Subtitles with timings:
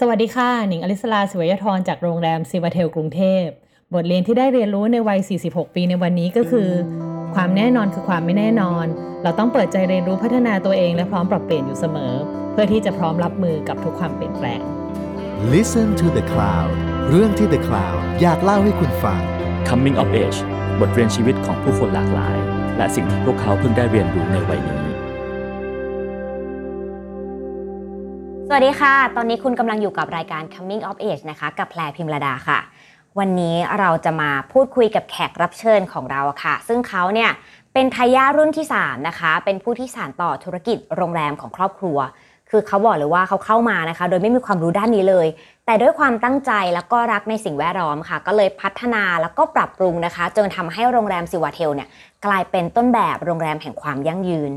[0.00, 3.46] สวัสดีค่ะ หนิงอลิสลาสวยทรจากโรงแรมซิวาเทลกรุงเทพ
[3.94, 6.68] บทเรียนที่ได้เรียนรู้ในวัย 46 ปีในวันนี้ก็คือ
[7.34, 8.86] ความแน่นอนคือความไม่แน่นอน
[9.22, 12.12] เราต้องเปิดใจเรียนรู้พัฒนาตัวเองและพร้อมปรับเปลี่ยนอยู่เสมอ
[12.52, 14.60] เพื่อที่จะพร้อมรับมือกับทุกความเปลี่ยนแปลง
[15.52, 16.72] Listen to the Cloud
[17.10, 19.20] เรื่องที่ The Cloud อยากเล่าให้คุณฟัง
[19.68, 20.38] Coming of Age
[20.80, 22.36] บทเรียนชีวิตของผู้คนหลากหลาย
[22.76, 24.83] และสิ่งที่พวกเขาเพิ่งได้เรียนรู้ในวัยนี้
[28.56, 32.58] วัสดีค่ะ ตอนนี้คุณกำลังอยู่กับรายการ Coming of Age นะคะ กับแพรพิมรดาค่ะ
[33.18, 37.30] วันนี้เราจะมาพูดคุยกับแขกรับเชิญของเราค่ะ ซึ่งเขาเนี่ย
[37.72, 41.98] เป็นทายาทรุ่นที่ 3 นะคะ เป็นผู้ที่สานต่อธุรกิจโรงแรมของครอบครัว
[42.50, 45.26] คือเขาบอกเลยว่าเขาเข้ามานะคะ โดยไม่มีความรู้ด้านนี้เลย
[45.66, 51.88] แต่ด้วยความตั้งใจแล้วก็รักในสิ่งแวดล้อมค่ะ ก็เลยพัฒนาแล้วก็ปรับปรุงนะคะ จนทำให้โรงแรมซิวาเทลเนี่ย
[52.26, 54.52] กลายเป็นต้นแบบโรงแรมแห่งความยั่งยืน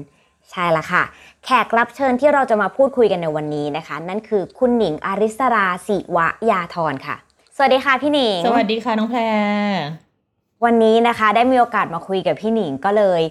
[0.52, 1.04] ใช่ละค่ะ
[1.46, 7.16] แขกรับเชิญที่เราจะมาพูดคุยกันในวันนี้นะคะ นั่นคือคุณหนิงอาริสราศิวะยาธรค่ะ
[7.56, 9.22] สวัสดีค่ะพี่หนิง สวัสดีค่ะน้องแพร
[10.66, 13.22] วันนี้นะคะได้มีโอกาสมาคุยกับพี่หนิงก็เลย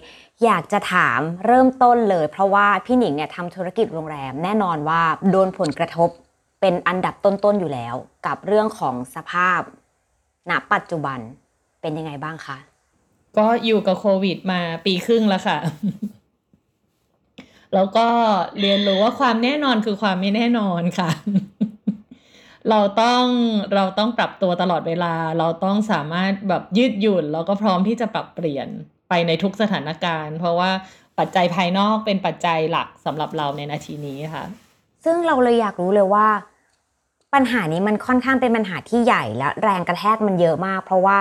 [0.45, 6.09] อยากจะถามเริ่มต้นเลย เพราะว่าพี่หนิงเนี่ยทำธุรกิจโรงแรมแน่นอนว่าโดนผลกระทบ
[6.61, 7.95] เป็นอันดับต้นๆอยู่แล้ว
[8.27, 9.61] กับเรื่องของสภาพ
[10.51, 11.19] ณปัจจุบัน
[11.81, 12.57] เป็นยังไงบ้างคะ
[13.39, 15.59] ก็อยู่กับโควิดมาปีครึ่งแล้วค่ะ
[17.77, 18.07] แล้วก็
[18.61, 21.11] เรียนรู้ว่าความแน่นอนคือความไม่แน่นอนค่ะ
[22.71, 23.25] เราต้อง
[23.75, 28.69] เราต้องปรับตัวตลอดเวลา เราต้องสามารถแบบยืดหยุ่น แล้วก็พร้อมที่จะปรับเปลี่ยน
[29.09, 30.71] ไปในทุกสถานการณ์ เพราะว่า
[31.19, 34.45] ปัจจัยภายนอกเป็นปัจจัยหลักสำหรับเราในนาทีนี้ค่ะ
[35.05, 36.29] ซึ่งเราเลยอยากรู้เลยว่า
[37.35, 41.21] ปัญหานี้มันค่อนข้างเป็นปัญหาที่ใหญ่และแรงกระแทกมันเยอะมาก เพราะว่า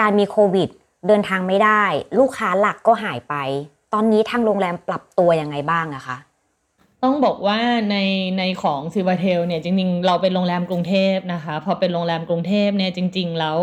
[0.00, 0.68] การมีโควิด
[1.06, 1.82] เดินทางไม่ได้
[2.18, 3.34] ลูกค้าหลักก็หายไป
[3.94, 6.16] ตอนนี้ทางโรงแรมปรับตัวยังไงบ้างอะคะ
[7.02, 7.58] ต้องบอกว่า
[7.90, 7.96] ใน
[8.38, 13.58] ในของซิวาเทลเนี่ยจริงๆ เราเป็นโรงแรมกรุงเทพนะคะพอเป็นโรงแรมกรุงเทพเนี่ยจริง ๆ แล้ว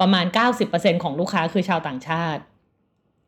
[0.00, 0.24] ประมาณ
[0.64, 2.42] 90%ของลูกค้าคือชาวต่างชาติ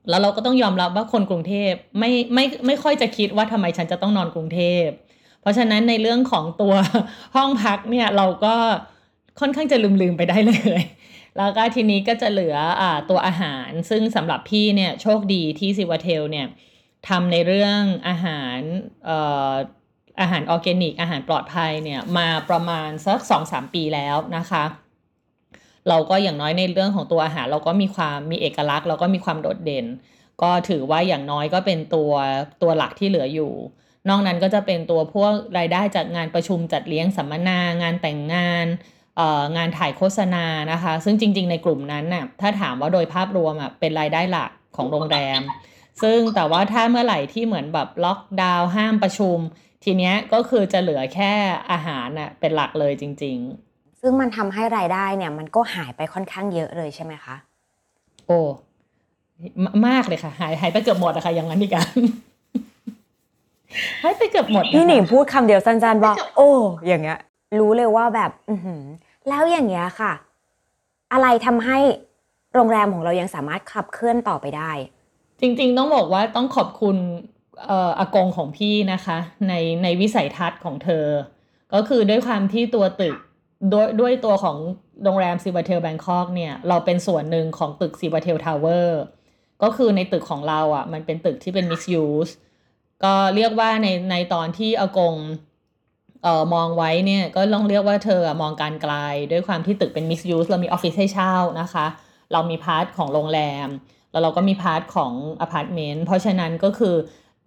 [0.08, 4.86] แล้วเราก็ต้องยอมรับว่าคนกรุงเทพไม่ไม่ไม่ค่อยจะคิดว่าทำไมฉันจะต้องนอนกรุงเทพ
[5.40, 6.74] เพราะฉะนั้นในเรื่องของตัว
[7.36, 8.54] ห้องพักเนี่ยเราก็
[9.40, 10.82] ค่อนข้างจะลืมๆไปได้เลย
[11.38, 16.46] แล้วก็ทีนี้ก็จะเหลืออตัวอาหาร ซึ่งสำหรับพี่เนี่ยโชคดีที่ซิวาเทลเนี่ย
[17.08, 18.58] ทำในเรื่องอาหาร
[20.20, 24.64] อาหารออร์แกนิก อาหารปลอดภัยเนี่ยมาประมาณสักสองสามปีแล้วนะคะ
[25.88, 29.86] เราก็อย่างน้อยในเรื่องของตัวอาหาร เราก็มีความมีเอกลักษณ์เราก็มีความโดดเด่น
[30.42, 32.12] ก็ถือว่าอย่างน้อยก็เป็นตัว
[32.62, 33.52] ตัวหลักที่เหลืออยู่
[34.08, 38.66] นอกนั้นก็จะเป็นตัวพวกรายได้จากงานประชุมจัดเลี้ยงสัมมนางานแต่งงาน
[39.56, 45.40] งานถ่ายโฆษณานะคะ ซึ่งจริง ๆ ในกลุ่มนั้นน่ะถ้าถามว่าโดยภาพรวมอะเป็นรายได้หลักของโรงแรม
[46.02, 49.38] ซึ่งแต่ว่าถ้าเมื่อไหร่ที่เหมือนแบบล็อกดาวน์ห้ามประชุม
[49.84, 51.32] ทีเนี้ยก็คือจะเหลือแค่
[51.70, 53.38] อาหารน่ะเป็นหลักเลยจริง
[54.00, 58.40] ซึ่งมันทำให้รายได้เนี่ยมันก็หายไปค่อนข้างเยอะเลยใช่ไหมคะๆโอ้
[59.64, 61.88] มมากเลยค่ะ หายหายไปเกือบหมดอะค่ะอย่างนั้นดีกัน
[64.02, 66.50] หายไปเกือบหมดนะคะพี่หนิงพูดคำเดียวสั้นๆว่าโอ้
[66.86, 67.18] อย่างเงี้ย
[67.58, 68.54] รู้เลยว่าแบบอื
[69.28, 70.12] แล้วอย่างเงี้ยค่ะ
[71.12, 71.78] อะไรทำให้
[72.54, 74.72] โรงแรมของเรายังสามารถขับเคลื่อนต่อไปได้
[75.40, 76.96] จริงๆ ต้องบอกว่าต้องขอบคุณ
[77.98, 79.18] อากงของพี่นะคะ
[79.48, 79.52] ใน
[79.82, 81.06] ในวิสัยทัศน์ของเธอ
[81.74, 83.16] ก็คือด้วยความที่ตัวตึก
[83.72, 84.56] ด้วยด้วยตัวของ
[85.04, 89.02] โรงแรมศิวาเทล Bangkok เนี่ยเราเป็นส่วนหนึ่งของตึกศิวาเทลทาวเวอร์
[89.62, 92.32] ก็คือในตึกของเราอะมันเป็นตึกที่เป็น mixed use
[93.04, 95.14] ก็เรียกว่าในในตอนที่อากง
[96.22, 98.94] เอ่อมองไว้เนี่ยก็ต้องเรียกว่าเธอมองการไกล
[99.32, 101.86] ด้วยความที่ตึกเป็น mixed use เรามีออฟฟิศให้เช่านะคะ
[102.32, 103.68] เรามี part ของโรงแรม
[104.10, 106.94] แล้วเราก็มี part ของอพาร์ตเมนต์เพราะฉะนั้นก็คือ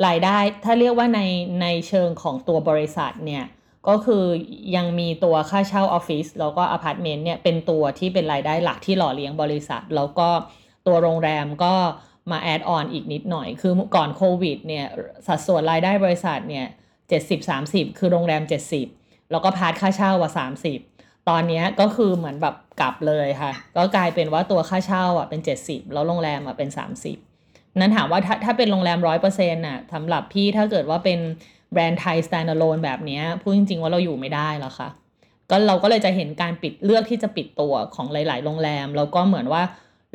[0.08, 1.22] รายได้ถ้าเรียกว่าใน
[1.62, 3.46] ในเชิงของตัวบริษัทเนี่ย
[3.88, 4.24] ก็คือ
[4.75, 10.30] ยังมีตัวค่าเช่าออฟฟิศแล้วก็อพาร์ตเมนต์เนี่ยเป็นตัวที่เป็นรายได้หลักที่หล่อเลี้ยงบริษัท แล้วก็
[10.88, 11.75] ตัวโรงแรมก็
[12.31, 14.85] มา add on อีกนิดหน่อย คือก่อนโควิดเนี่ย
[15.28, 16.66] สัดส่วนรายได้บริษัทเนี่ย
[17.10, 18.88] เจ็ดสิบสามสิบคือโรงแรมเจ็ดสิบ
[19.32, 20.79] แล้วก็ part ค่าเช่าว่าสามสิบ
[21.29, 26.70] ตอนนี้ก็คือเหมือนแบบกลับเลยค่ะ ก็กลายเป็นว่าตัวค่าเช่าอะเป็น 70 แล้วโรงแรมอะเป็น
[27.24, 31.20] 30 นั้นถามว่าถ้าถ้าเป็นโรงแรมร้อยเปอร์เซ็นต์น่ะสำหรับพี่ถ้าเกิดว่าเป็น
[31.74, 34.90] แบรนด์ไทย standalone แบบนี้พูดจริงๆว่าเราอยู่ไม่ได้แล้วค่ะ
[35.50, 39.64] ก็เราก็เลยจะเห็นการปิดเลือกที่จะปิดตัวของหลาย ๆ โรงแรม แล้วก็เหมือนว่า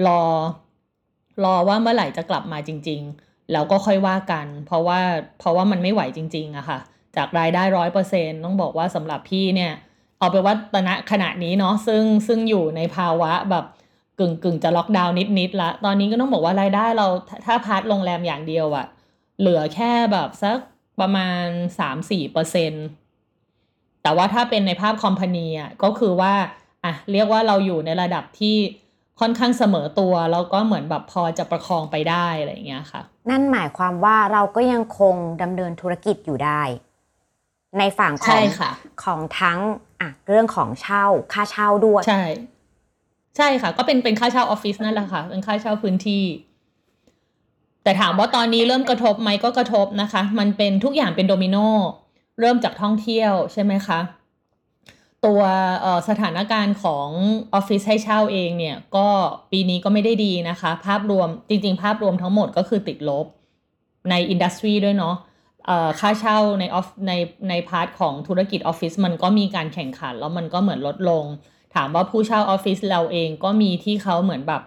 [0.07, 0.23] รอ
[1.45, 5.01] รอว่าเมื่อไหร่จะกลับมาจริง ๆ แล้วก็ค่อยว่ากัน เพราะว่า
[5.39, 6.79] เพราะว่ามันไม่ไหวจริงๆอะค่ะ
[7.17, 9.73] จากรายได้ร้อยเปอร์เซ็นต้องบอกว่าสำหรับพี่เนี่ย
[10.19, 13.65] เอาไปว่าตณะขณะนี้เนาะซึ่งซึ่งอยู่ในภาวะแบบ
[14.19, 17.07] กึ่งกึ่งจะล็อกดาวน์นิดๆละตอนนี้ก็ต้องบอกว่ารายได้เรา
[17.47, 18.87] ถ้าพาร์ทโรงแรมอย่างเดียวอะ
[19.41, 20.59] เหลือแค่แบบสัก
[21.01, 21.45] ประมาณ
[21.79, 22.73] สามสี่เปอร์เซ็น
[24.03, 26.35] แต่ว่าถ้าเป็นในภาพคอมพานีอะก็คือว่า
[26.85, 28.57] อะเรียกว่าเราอยู่ในระดับที่
[29.21, 36.63] ค่อนข้างเสมอตัวแล้วก็เหมือนแบบพอจะประคองไปได้อะไรอย่างเงี้ยค่ะ นั่นหมายความว่าเราก็ยังคงดำเนินธุรกิจอยู่ได้
[37.79, 38.71] ในฝั่งขอใช่งค่ะ
[39.05, 39.61] ของทั้ง
[40.01, 42.21] อะเรื่องของเช่าค่าเช่าด้วย ใช่
[43.37, 46.25] ใช่ค่ะ ก็เป็นเป็นค่าเช่าออฟฟิศนั่นแหละค่ะเป็นค่าเช่าพื้นที่
[47.83, 51.57] แต่ถามว่าตอนนี้เริ่มกระทบไหมก็กระทบนะคะ มันเป็นทุกอย่างเป็นโดมิโน
[52.41, 54.01] เริ่มจากท่องเที่ยวใช่ไหมคะ
[55.27, 55.41] ตัว
[56.09, 57.09] สถานการณ์ของ
[57.55, 59.09] ออฟฟิศให้เช่าเองเนี่ยก็
[59.53, 63.27] ปีนี้ก็ไม่ได้ดีนะคะ ภาพรวมจริง ๆ ภาพรวมทั้งหมดก็คือติดลบ
[64.11, 65.15] ใน industry ด้วยเนาะ
[66.01, 67.13] ค่าเช่าในออฟใน
[67.49, 71.25] ใน part ของธุรกิจออฟฟิศมันก็มีการแข่งขัน แล้วมันก็เหมือนลดลง
[71.75, 74.63] ถามว่าผู้เช่าออฟฟิศเราเองก็มีที่เขาเหมือนแบบ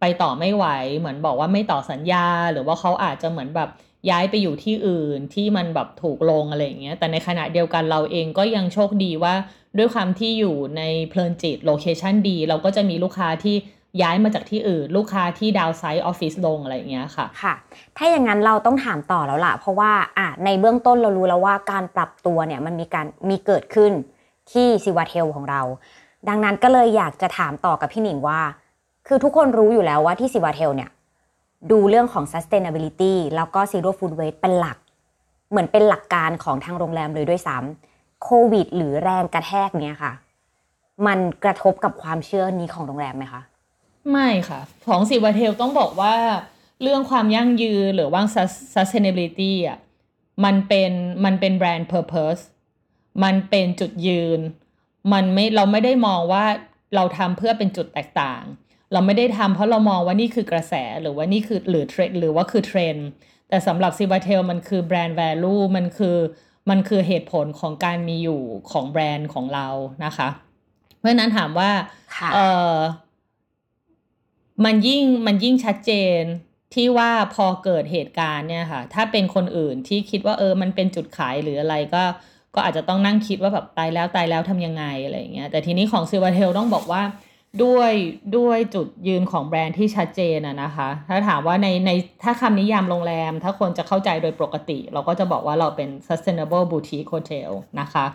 [0.00, 0.66] ไปต่อไม่ไหว
[0.98, 3.68] เหมือนบอกว่าไม่ต่อสัญญา หรือว่าเขาอาจจะเหมือนแบบ
[4.10, 9.34] ย้ายไปอยู่ที่อื่นที่มันแบบถูกลงอะไรอย่างเงี้ย แต่ในขณะเดียวกันเราเองก็ยังโชคดีว่า
[9.78, 13.56] ด้วยความที่อยู่ในเพลินจิต location ดี เราก็จะมีลูกค้าที่
[14.02, 17.54] ย้ายมาจากที่อื่น ลูกค้าที่ดาวไซด์ออฟฟิศลงอะไรอย่างเงี้ยค่ะ ค่ะ
[17.96, 23.92] ถ้าอย่างนั้นเราต้องถามต่อแล้วล่ะ เพราะว่าอะในเบื้องต้นเรารู้แล้วว่าการปรับตัวเนี่ยมันมีการมีเกิดขึ้น
[24.52, 25.62] ที่ศิวาเทลของเรา
[26.28, 28.40] ดังนั้นก็เลยอยากจะถามต่อกับพี่หนิงว่า
[29.08, 30.90] คือทุกคนรู้อยู่แล้วว่าที่ซิวาเทลเนี่ย
[31.70, 34.78] ดูเรื่องของ sustainability แล้วก็ zero food waste เป็นหลัก
[35.50, 40.12] เหมือนเป็นหลักการของทางโรงแรมเลยด้วยซ้ำโควิด หรือแรงกระแทกเนี่ยค่ะ
[41.06, 43.42] มันกระทบกับความเชื่อนี้ของโรงแรมไหมคะ
[44.10, 46.14] ไม่ค่ะ ของสิวาเทลต้องบอกว่า
[46.82, 49.78] เรื่องความยั่งยืนหรือว่า sus- sustainability อะ
[50.44, 50.90] มันเป็น
[51.24, 52.42] มันเป็นแบรนด์ purpose
[53.24, 54.40] มันเป็นจุดยืน
[55.12, 56.44] มันไม่เราไม่ได้มองว่า
[56.94, 58.42] เราทำเพื่อเป็นจุดแตกต่าง
[58.92, 63.08] เราไม่ได้ทำเพราะเรามองว่านี่คือกระแสหรือว่านี่คือหรือเทรนหรือว่าคือเทรนด์
[63.48, 66.16] แต่สำหรับซิวาเทลมันคือแบรนด์ value มันคือ
[66.70, 69.68] มันคือเหตุผลของการมีอยู่ของแบรนด์ของเรา
[70.04, 70.28] นะคะ
[70.98, 71.70] เพราะฉะนั้นถามว่า
[72.16, 72.38] ค่ะเอ
[72.74, 72.76] อ
[74.64, 76.22] มันยิ่งมันยิ่งชัดเจน
[76.74, 82.02] ที่ว่าพอเกิดเหตุการณ์เนี่ยค่ะ ถ้าเป็นคนอื่นที่คิดว่าเออ มันเป็นจุดขายหรืออะไรก็
[82.54, 87.02] ก็อาจจะต้องนั่งคิดว่าแบบตายแล้วตายแล้วทำยังไงอะไรอย่างเงี้ยแต่ทีนี้ของซิวาเทลต้องบอกว่า
[87.64, 87.92] ด้วย
[88.36, 91.90] ด้วยจุดยืนของแบรนด์ที่ชัดเจนอะนะคะ ถ้าถามว่าในใน
[92.22, 97.50] ถ้าคำนิยามโรงแรม ถ้าคนจะเข้าใจโดยปกติ เราก็จะบอกว่าเราเป็น sustainable boutique hotel
[97.80, 98.06] นะคะ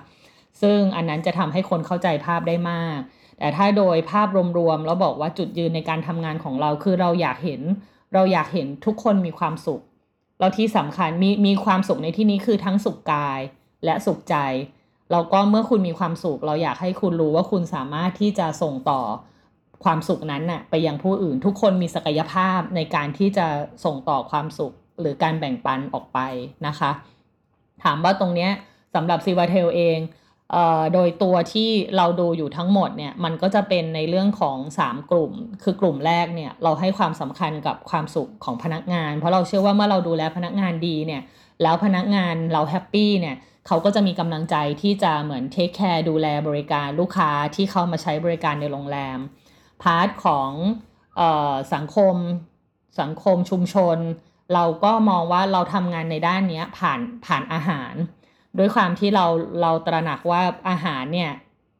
[0.61, 2.99] ซึ่งอันนั้นจะทำให้คนเข้าใจภาพได้มาก
[3.39, 4.27] แต่ถ้าโดยภาพ
[4.59, 7.61] รวมๆแล้วบอกว่าจุดยืนในการทำงานของเราคือเราอยากเห็น
[8.13, 9.81] เราอยากเห็นทุกคนมีความสุข
[10.39, 13.39] แล้วที่สำคัญมีมีความสุขในที่นี้คือทั้งสุขกาย
[13.85, 14.35] และสุขใจ
[15.11, 19.01] แล้วก็เมื่อคุณมีความสุข เราอยากให้คุณรู้ว่าคุณสามารถที่จะส่งต่อ
[19.83, 23.47] ความสุขนั้นน่ะไปยังผู้อื่น ทุกคนมีศักยภาพในการที่จะ
[23.85, 26.19] ส่งต่อความสุขหรือการแบ่งปันออกไป
[26.67, 26.91] นะคะ
[27.83, 28.51] ถามว่าตรงเนี้ย
[28.95, 29.99] สำหรับซีวาเทลเอง
[30.51, 35.31] เอ่อโดยตัวที่เราดูอยู่ทั้งหมดเนี่ยมันก็จะเป็นในเรื่องของ 3 กลุ่ม
[35.63, 41.21] คือกลุ่มแรกเนี่ยเราให้ความสำคัญกับความสุขของพนักงาน เพราะเราเชื่อว่าเมื่อเราดูแลพนักงานดีเนี่ย
[41.61, 43.35] แล้วพนักงานเรา happy เนี่ย
[43.67, 49.19] เขาก็จะมีกำลังใจที่จะเหมือน take care ดูแลบริการลูกค้าที่เข้ามาใช้บริการในโรงแรม
[49.81, 50.51] part ของ
[51.17, 51.21] เอ
[51.51, 52.15] อสังคม
[52.99, 53.97] สังคมชุมชน
[54.53, 57.93] เราก็มองว่าเราทำงานในด้านนี้ผ่านผ่านอาหาร
[58.57, 59.25] ด้วยความที่เรา
[59.61, 61.31] เราตระหนักว่าอาหารเนี่ย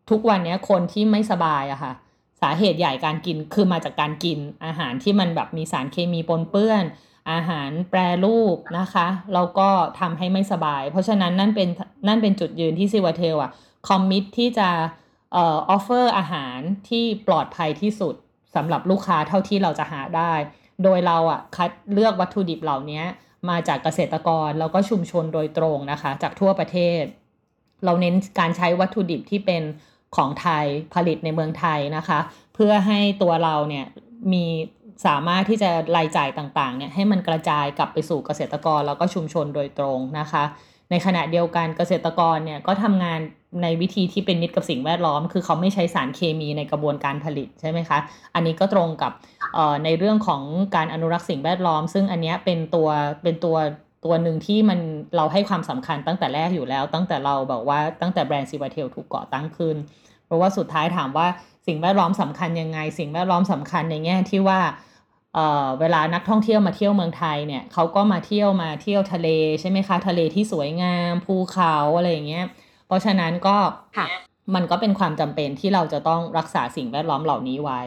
[0.09, 1.93] ทุกวันนี้คนที่ไม่สบายอะค่ะ
[2.41, 6.83] สาเหตุใหญ่การกินคือมาจากการกินอาหารที่มันแบบมีสารเคมีปนเปื้อน
[7.31, 11.69] อาหารแปรรูปนะคะแล้วก็ทำให้ไม่สบาย เพราะฉะนั้นนั่นเป็น
[12.07, 13.51] นั่นเป็นจุดยืนที่ศิวาเทลอะ
[13.87, 14.69] commit ที่จะ
[15.33, 16.57] เอ่อ offer อาหาร
[16.89, 18.15] ที่ปลอดภัยที่สุด
[18.55, 20.33] สำหรับลูกค้าเท่าที่เราจะหาได้
[20.83, 23.03] โดยเราอะคัดเลือกวัตถุดิบเหล่านี้
[23.49, 27.03] มาจากเกษตรกรแล้วก็ชุมชนโดยตรงนะคะ จากทั่วประเทศ
[27.85, 29.63] เราเน้นการใช้วัตถุดิบที่เป็น
[30.15, 32.19] ของไทยผลิตในเมืองไทยนะคะ
[32.55, 33.85] เพื่อให้ตัวเราเนี่ย
[34.33, 34.45] มี
[35.05, 40.43] สามารถที่จะรายจ่ายต่างๆเนี่ยให้มันกระจายกลับไปสู่เกษตรกรแล้วก็ชุมชนโดยตรงนะคะ
[40.91, 43.19] ในขณะเดียวกันเกษตรกรเนี่ยก็ทำงาน
[43.63, 47.99] ในวิธีที่เป็นมิตรกับสิ่งแวดล้อม คือเขาไม่ใช้สารเคมีในกระบวนการผลิตใช่ไหมคะ
[48.35, 49.11] อันนี้ก็ตรงกับ
[49.53, 50.41] เอ่อในเรื่องของ
[50.75, 52.89] การอนุรักษ์สิ่งแวดล้อม ซึ่งอันนี้เป็นตัว
[53.23, 53.57] เป็นตัว
[54.05, 54.79] ตัวหนึ่งที่มัน
[55.15, 59.75] เราให้ความสำคัญตั้งแต่แรกอยู่แล้ว ตั้งแต่เราแบบว่าตั้งแต่แบรนด์ซิวาเทลถูกก่อตั้งขึ้น
[60.25, 61.27] เพราะว่าสุดท้ายถามว่า
[61.67, 64.59] สิ่งแวดล้อมสำคัญยังไง สิ่งแวดล้อมสำคัญในแง่ที่ว่า
[65.33, 69.27] เอ่อเวลานักท่องเที่ยวมาเที่ยวเมืองไทยเนี่ยเขาก็มาเที่ยวมาเที่ยวทะเล
[69.59, 72.45] ใช่ไหมคะทะเลที่สวยงามภูเขาอะไรอย่างเงี้ย
[72.87, 73.57] เพราะฉะนั้นก็
[73.97, 74.07] ค่ะ
[74.55, 77.81] มันก็เป็นความจำเป็นที่เราจะต้องรักษาสิ่งแวดล้อมเหล่านี้ไว้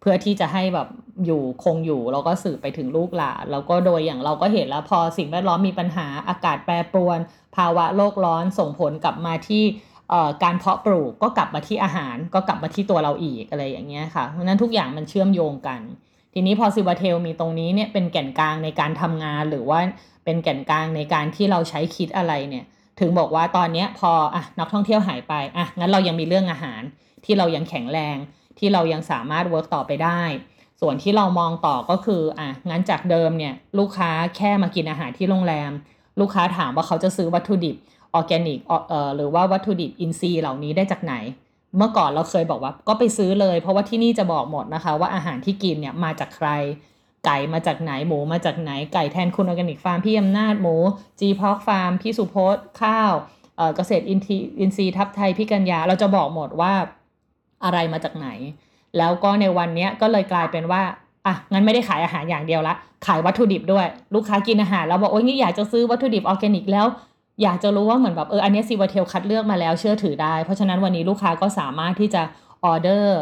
[0.00, 0.88] เพื่อที่จะให้แบบ
[1.26, 7.18] อยู่คงอยู่แล้วก็สืบไปถึงลูกหลานแล้วก็โดยอย่างเราก็เห็นแล้วพอสิ่งแวดล้อมมีปัญหาอากาศแปรปรวน
[7.56, 9.95] ภาวะโลกร้อนส่งผลกลับมาที่เอ่อ
[10.42, 15.80] การเพาะปลูกก็กลับมาที่อาหารก็กลับมาที่ตัวเราอีกอะไรอย่างเงี้ยค่ะ เพราะฉะนั้นทุกอย่างมันเชื่อมโยงกัน
[16.34, 19.78] ทีนี้พอซิวาเทลมีตรงนี้เนี่ยเป็นแก่นกลางในการทำงานหรือว่า
[20.24, 22.64] เป็นแก่นกลางในการที่เราใช้คิดอะไรเนี่ย
[23.00, 26.82] ถึงบอกว่าตอนเนี้ยพออะนักท่องเที่ยวหายไปอะงั้นเรายังมีเรื่องอาหาร
[27.24, 28.16] ที่เรายังแข็งแรง
[28.58, 30.22] ที่เรายังสามารถ work ต่อไปได้
[30.80, 35.70] ส่วนที่เรามองต่อก็คืออะงั้นจากเดิมเนี่ยลูกค้าแค่มากินอาหารที่โรงแรม
[36.20, 37.76] ลูกค้าถามว่าเขาจะซื้อวัตถุดิบ
[38.16, 38.58] ออร์แกนิก
[39.16, 41.14] หรือว่าวัตถุดิบอินทรีย์เหล่านี้ได้จากไหน
[41.76, 46.48] เมื่อก่อนเราเคยบอกว่าก็ไปซื้อเลย เพราะว่าที่นี่จะบอกหมดนะคะ ว่าอาหารที่กินเนี่ยมาจากใคร
[47.26, 50.76] ไก่มาจากไหนหมูมาจากไหนไก่แทนคุณออร์แกนิกฟาร์มพี่อำนาจหมู
[51.20, 53.12] จีพอกฟาร์มพี่สุพจน์ข้าว
[53.76, 56.72] เกษตรอินทรีอินทรีย์ทับไทยพี่กัญญาเราจะบอกหมดว่า
[57.64, 58.28] อะไรมาจากไหน
[58.98, 60.82] แล้วก็ในวันนี้ก็เลยกลายเป็นว่า
[61.26, 62.74] อะงั้นไม่ได้ขายอาหารอย่างเดียวละ
[63.06, 66.86] ขายวัตถุดิบด้วย ลูกค้ากินอาหารแล้วบอกโอ้ยนี่อยากจะซื้อวัตถุดิบออร์แกนิกแล้ว
[67.42, 72.22] อยากจะรู้ว่าเหมือนแบบเอออันนี้ศิวาเทลคัดเลือกมาแล้วเชื่อถือได้ เพราะฉะนั้นวันนี้ลูกค้าก็สามารถที่จะ
[72.64, 73.18] ออเดอร์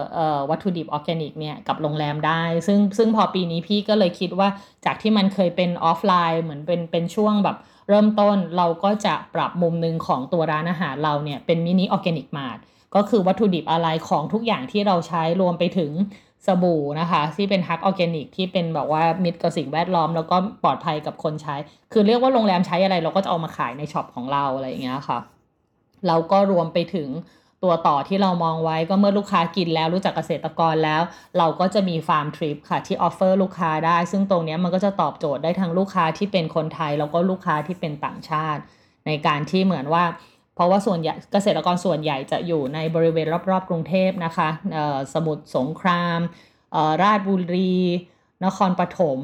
[0.51, 4.49] วัตถุดิบออร์แกนิกเนี่ยกับโรงแรมได้ ซึ่งซึ่งพอปีนี้พี่ก็เลยคิดว่า
[4.85, 7.57] จากที่มันเคยเป็นออฟไลน์เหมือนเป็นเป็นช่วงแบบ
[7.89, 12.59] เริ่มต้นเราก็จะปรับมุมหนึ่งของตัวร้านอาหารเราเนี่ยเป็น mini organic mart
[12.95, 15.91] ก็คือวัตถุดิบอะไรของทุกอย่างที่เราใช้รวมไปถึง
[16.47, 21.55] สบู่นะคะที่เป็นฮักออร์แกนิกที่เป็นแบบว่ามิตรกับสิ่งแวดล้อม แล้วก็ปลอดภัยกับคนใช้
[21.93, 25.19] คือเรียกว่าโรงแรมใช้อะไรเราก็จะเอามาขายใน shop ของเราอะไรอย่างเงี้ยค่ะ
[26.07, 27.09] เราก็รวมไปถึง
[27.63, 31.03] ตัวต่อที่เรามองไว้ก็เมื่อลูกค้ากินแล้วรู้จักเกษตรกรแล้ว
[31.39, 38.61] เราก็จะมี farm trip ค่ะที่ offer ลูกค้าได้ ซึ่งตรงนี้มันก็จะตอบโจทย์ได้ทั้งลูกค้าที่เป็นคนไทย แล้วก็ลูกค้าที่เป็นต่างชาติ
[39.07, 40.05] ในการที่เหมือนว่า
[40.55, 44.49] เพราะว่าส่วนใหญ่เกษตรกรส่วนใหญ่จะอยู่ในบริเวณรอบๆ กรุงเทพนะคะ
[45.15, 46.19] สมุทรสงคราม
[47.03, 47.75] ราชบุรี
[48.45, 49.21] นครปฐม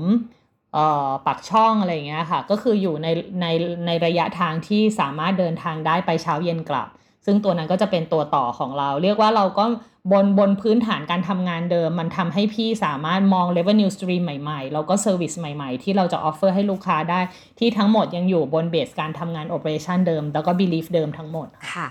[1.27, 3.09] ปักช่องอะไรอย่างเงี้ยค่ะ ก็คืออยู่ใน
[3.41, 3.47] ใน
[3.87, 6.89] ในระยะทางที่สามารถเดินทางได้ไปเช้าเย็นกลับ
[7.27, 9.65] ซึ่งตัวนั้นก็จะเป็นตัวต่อของเรา เรียกว่าเราก็
[10.13, 17.21] บนบนพื้นฐานการทำงานเดิม มันทำให้พี่สามารถมอง revenue stream ใหม่ๆ แล้วก็ service ใหม่ๆ ที่เราจะ offer ให้ลูกค้าได้
[17.59, 21.89] ที่ทั้งหมดยังอยู่บนเบสการทำงาน operation เดิม แล้วก็ belief เดิมทั้งหมดค่ะ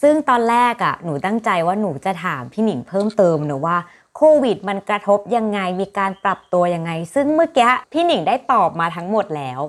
[0.00, 3.76] ซึ่งตอนแรกอะ่ะหนูตั้งใจว่าหนูจะถามพี่หนิงเพิ่มเติมนะว่า
[4.16, 9.60] โควิดมันกระทบยังไงมีการปรับตัวยังไง ซึ่งเมื่อกี้พี่หนิงได้ตอบมาทั้งหมดแล้ว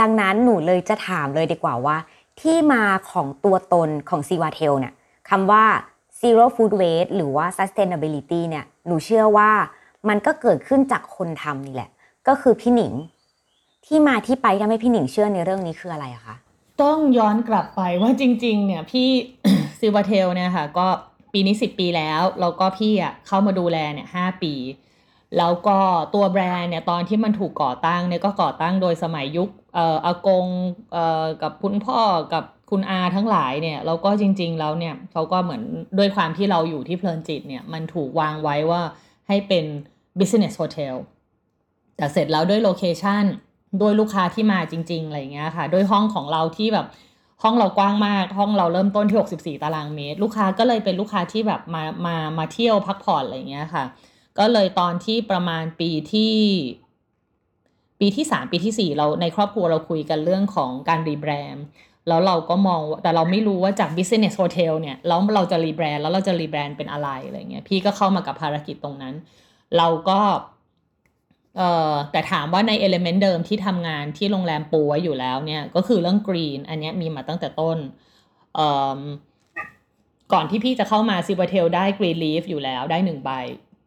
[0.00, 1.96] ดังนั้นหนูเลยจะถามเลยดีกว่าว่า
[2.40, 4.92] ที่มาของตัวตนของซีวาเทลเนี่ย
[5.30, 5.64] คำว่า
[6.22, 9.50] zero food waste หรือว่า sustainability เนี่ยหนูเชื่อว่า
[10.08, 11.90] มันก็เกิดขึ้นจากคนทำนี่แหละ
[12.28, 12.92] ก็คือพี่หนิง
[13.86, 16.36] ที่มาที่ไปทำให้พี่หนิงเชื่อในเรื่องนี้คืออะไรอะคะ
[16.82, 19.08] ต้องย้อนกลับไปว่าจริง ๆ เนี่ยพี่
[19.78, 20.86] ซิวาเทลเนี่ยค่ะก็
[21.32, 24.54] ปีนี้ 10 ปีแล้วแล้วก็พี่อะเข้ามาดูแลเนี่ยหปี
[25.38, 25.78] แล้วก็
[26.14, 30.46] ตัวแบรนด์เนี่ยตอนที่มันถูกก่อตั้งเนี่ยก็ก่อตั้งโดยสมัยยุคเอ่ออากง
[30.92, 32.00] เอ่อกับคุณพ่อ
[32.32, 35.62] กับ คุณอาทั้งหลายเนี่ยแล้วก็จริง ๆ แล้วเนี่ยเขาก็เหมือน
[35.98, 38.80] ด้วยความที่เราอยู่ที่เพลินจิตเนี่ยมันถูกวางไว้ว่า
[39.28, 39.64] ให้เป็น
[40.18, 40.94] business hotel
[41.96, 43.24] แต่เสร็จแล้วด้วยโลเคชัน
[43.80, 46.86] ด้วยลูกค้าที่มาจริง ๆ อะไรเงี้ยค่ะ ด้วยห้องของเราที่แบบ
[47.42, 53.84] ห้องเรากว้างมาก ห้องเราเริ่มต้นที่ 64 ตารางเมตร ลูกค้าก็เลยเป็นลูกค้าที่แบบมามามาเที่ยวพักผ่อนอะไรเงี้ยค่ะ
[54.38, 56.34] ก็เลยตอนที่ประมาณปีที่
[58.00, 61.64] ปีที่สามปีที่สี่เราในครอบครัวเราคุยกันเรื่องของการรีแบรนด์
[62.08, 69.14] แล้วเราก็มองแต่เราไม่รู้ว่าจาก business hotel เนี่ยแล้วเราจะ rebrand แล้วเราจะ rebrand เป็นอะไรอะไรเงี้ยพี่ก็เข้ามากับภารกิจตรงนั้น
[69.76, 70.20] เราก็
[71.56, 77.78] เอ่อแต่ถามว่าใน element เดิมที่ทำงานที่โรงแรมปูไว้อยู่แล้วเนี่ยก็คือเรื่อง green อันเนี้ยมีมาตั้งแต่ต้น
[78.54, 79.00] เอ่อ
[80.32, 83.30] ก่อนที่พี่จะเข้ามาศิวาเทลได้ green leaf อยู่แล้วได้หนึ่งใบ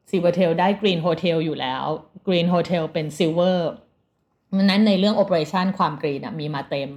[0.10, 1.84] ศิวาเทลได้ Green Hotel อยู่แล้ว
[2.28, 3.60] Green Hotel เป็น Silver
[4.56, 6.90] ดังนั้นในเรื่อง Operation ความ Green อะมีมาเต็ม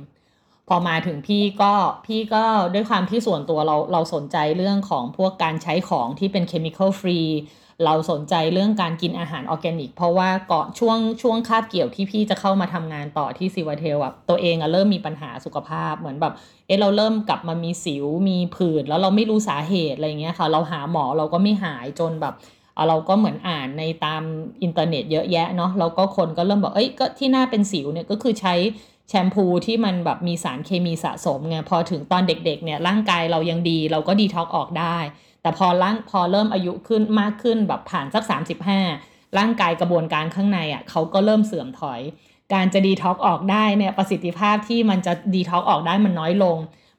[0.68, 1.72] พอมาถึงพี่ก็
[2.06, 2.44] พี่ก็
[2.74, 7.30] ด้วยความที่ส่วนตัวเราเราสนใจเรื่องของพวกการใช้ของที่เป็น Chemical Free
[7.84, 16.32] เราสนใจเรื่องการกินอาหารออร์แกนิก เพราะว่าก่อนช่วงช่วงคาบเกี่ยวที่พี่จะเข้ามาทำงานต่อที่ซิวเทลอะตัวเองอะเริ่มมีปัญหาสุขภาพเหมือนแบบ
[16.66, 22.34] เอะเราเริ่มกลับมามีสิวมีผื่นแล้วเราไม่รู้สาเหตุอะไรเงี้ยค่ะ เราหาหมอเราก็ไม่หายจนแบบ
[22.74, 24.22] เอาเราก็เหมือนอ่านในตาม
[24.62, 28.54] อินเทอร์เน็ตเยอะแยะเนาะแล้วก็คนก็เริ่มบอกเอ้ยก็ที่หน้าเป็นสิวเนี่ยก็คือใช้
[29.08, 34.96] แชมพูที่มันแบบมีสารเคมีสะสมไงพอถึงตอนเด็กๆเนี่ยร่างกายเรายังดีเราก็ดีท็อกออกได้
[35.42, 38.24] แต่พอร่างพอเริ่มอายุขึ้นมากขึ้นแบบผ่านสัก
[38.80, 42.00] 35 ร่างกายกระบวนการข้างในอะ่ะเขาก็เริ่มเสื่อมถอย
[42.54, 46.56] การจะดีท็อกออกได้เนี่ยประสิทธิภาพที่มันจะดีท็อกออกได้มันน้อยลง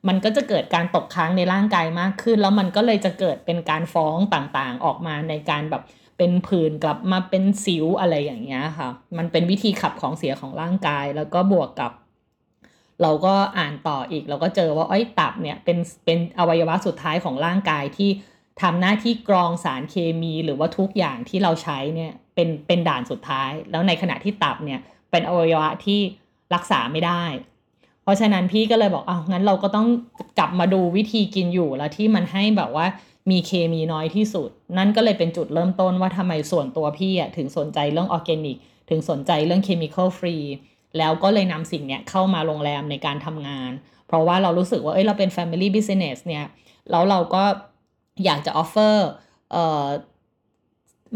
[0.08, 5.84] มันก็จะเกิดการตกค้างในร่างกายมากขึ้น แล้วมันก็เลยจะเกิดเป็นการฟ้องต่างๆออกมาในการแบบ
[6.18, 11.92] เป็นผื่นกลับมาเป็นสิวอะไรอย่างเงี้ยค่ะ มันเป็นวิธีขับของเสียของร่างกาย แล้วก็บวกกับ
[13.02, 18.10] เราก็อ่านต่ออีก เราก็เจอว่าไอ้ตับเนี่ยเป็นเป็นอวัยวะสุดท้ายของร่างกายที่
[18.62, 24.80] ทำหน้าที่กรองสารเคมีหรือว่าทุกอย่างที่เราใช้เนี่ยเป็นเป็นด่านสุดท้าย แล้วในขณะที่ตับเนี่ย
[25.12, 26.00] เป็นอวัยวะที่
[26.54, 27.24] รักษาไม่ได้
[28.04, 29.88] เพราะฉะนั้นพี่ก็เลยบอกอ้าวงั้นเราก็ต้อง
[30.40, 32.86] กลับมาดูวิธีกินอยู่แล้วที่มันให้แบบว่า
[33.30, 38.58] มีเคมีน้อยที่สุด นั่นก็เลยเป็นจุดเริ่มต้นว่าทำไมส่วนตัวพี่อะถึงสนใจเรื่องออร์แกนิก
[38.90, 40.38] ถึงสนใจเรื่อง chemical free
[40.98, 43.72] แล้วก็เลยนำสิ่งเนี้ยเข้ามาโรงแรมในการทำงาน
[44.08, 46.46] เพราะว่าเรารู้สึกว่า เอ้ย เราเป็น Family Business เนี่ย
[46.92, 47.44] แล้วเราก็
[48.26, 49.08] อยากจะ offer
[49.52, 49.88] เอ่อ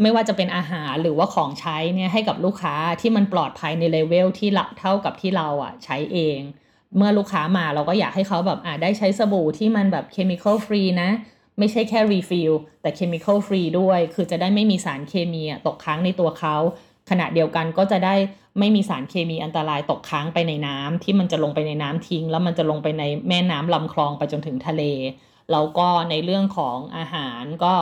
[0.02, 6.38] ไม่ว่าจะเป็นอาหารหรือว่าของใช้เนี่ยให้กับลูกค้าที่มันปลอดภัยในเลเวลที่ละเท่ากับที่เราอะใช้เอง
[6.96, 11.10] เมื่อลูกค้ามาเราก็อยากให้เขาแบบอ่าได้ใช้สบู่ที่มันแบบ chemical free นะ
[11.58, 16.56] ไม่ใช่แค่ refill แต่ chemical free ด้วย คือจะได้ไม่มีสารเคมีตกค้างในตัวเขา
[17.10, 18.14] ขณะเดียวกันก็จะได้
[18.58, 24.82] ไม่มีสารเคมีอันตรายตกค้างไปในน้ำที่มันจะลงไปในน้ำทิ้ง แล้วมันจะลงไปในแม่น้ำลำคลองไปจนถึงทะเล
[25.52, 27.74] แล้วก็ในเรื่องของอาหารก็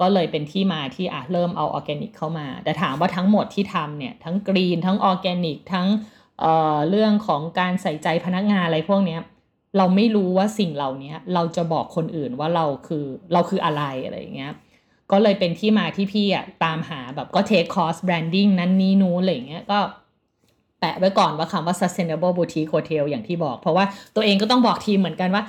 [0.00, 5.86] ก็เลยเป็นที่มาที่อะเริ่มเอาออร์แกนิกเข้ามา แต่ถามว่าทั้งหมดที่ทำเนี่ยทั้ง green ทั้งออร์แกนิกทั้ง
[6.40, 9.20] เอ่อเรื่องของการใส่ใจพนักงานอะไรพวกเนี้ย
[9.76, 14.52] เราไม่รู้ว่าสิ่งเหล่านี้เราจะบอกคนอื่นว่าเราคือเราคืออะไรอะไรอย่างเงี้ย
[15.10, 19.78] ก็เลยเป็นที่มาที่พี่อะตามหาแบบก็ take course branding นั้นนี้นู้นอะไรอย่างเงี้ยก็
[20.80, 23.84] แปะไว้ก่อนว่าคำว่า sustainable boutique hotel อย่างที่บอก เพราะว่า
[24.16, 25.42] ตัวเองก็ต้องบอกทีมเหมือนกันว่า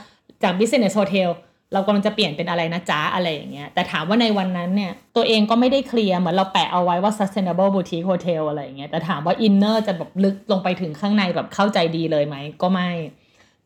[0.44, 1.30] จาก business hotel
[1.74, 12.90] เรากำลังจะเปลี่ยนเป็นอะไรนะจ๊ะอะไรอย่างเงี้ยแต่ถามว่าในวันนั้นเนี่ยตัวเองก็ไม่ได้เคลียร์เหมือนเราแปะเอาไว้ว่า sustainable boutique hotel อะไรอย่างเงี้ยแต่ถามว่า inner จะแบบลึกลงไปถึงข้างในแบบเข้าใจดีเลยไหมก็ไม่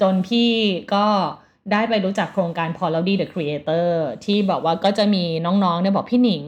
[0.02, 0.52] จนพี่
[0.94, 1.06] ก็
[1.72, 3.88] ได้ไปรู้จักโครงการ p o l a d y the Creator
[4.26, 6.44] ที่บอกว่าก็จะมีน้องๆเนี่ยบอกพี่หนิง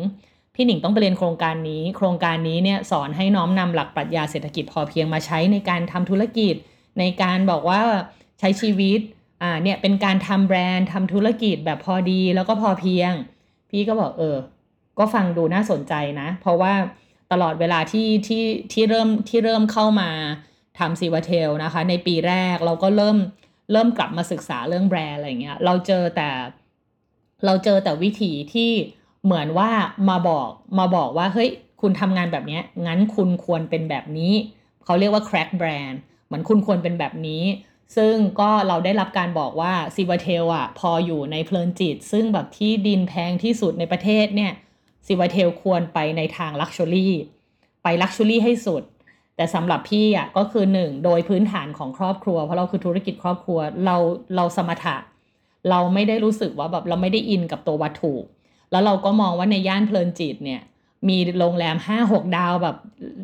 [0.56, 6.56] พี่หนิงต้องไปเรียนโครงการนี้ โครงการนี้เนี่ยสอนให้น้อมนำหลักปรัชญาเศรษฐกิจพอเพียงมาใช้ในการทำธุรกิจ
[7.00, 7.82] ในการบอกว่า
[8.39, 9.00] ใช้ชีวิต
[9.42, 13.12] อ่าเนี่ยเป็นการทำแบรนด์ทำธุรกิจแบบพอดีแล้วก็พอเพียง
[13.70, 14.38] พี่ก็บอกเออ
[15.00, 16.74] ก็ฟังดูน่าสนใจนะ เพราะว่า
[17.31, 20.10] ตลอดเวลาที่ที่ที่เริ่มที่เริ่มเข้ามา
[20.79, 23.18] ทำซีวาเทลนะคะ ในปีแรกเราก็เริ่ม
[23.72, 26.29] เริ่มกลับมาศึกษาเรื่องแบรนด์อะไรเงี้ยเราเจอแต่
[27.46, 28.72] เราเจอแต่วิธีที่
[29.25, 29.70] เหมือนว่า
[30.09, 31.50] มาบอกมาบอกว่าเฮ้ย
[31.81, 34.33] คุณทำงานแบบเนี้ยงั้นคุณควรเป็นแบบนี้
[34.85, 37.44] เขาเรียกว่า crack brand เหมือนคุณควรเป็นแบบนี้
[37.96, 44.51] ซึ่งก็เราได้รับการบอกว่าซีวาเทลอะพออยู่ในเพลินจิต ซึ่งแบบที่ดินแพงที่สุดในประเทศเนี่ย
[45.07, 47.13] ซีวาเทลควรไปในทาง luxury
[47.83, 48.83] ไป luxury ให้สุด
[49.37, 53.95] แต่สำหรับพี่อะก็คือหนึ่งโดยพื้นฐานของครอบครัว เพราะเราคือธุรกิจครอบครัวเรา
[54.35, 54.95] เราสมถะ
[55.69, 58.13] เราไม่ได้รู้สึกว่าแบบเราไม่ได้ in กับตัววัตถุ
[58.71, 60.61] แล้วเราก็มองว่าในย่านเพลินจิตเนี่ย
[61.09, 62.77] มีโรงแรม 5 6 ดาวแบบ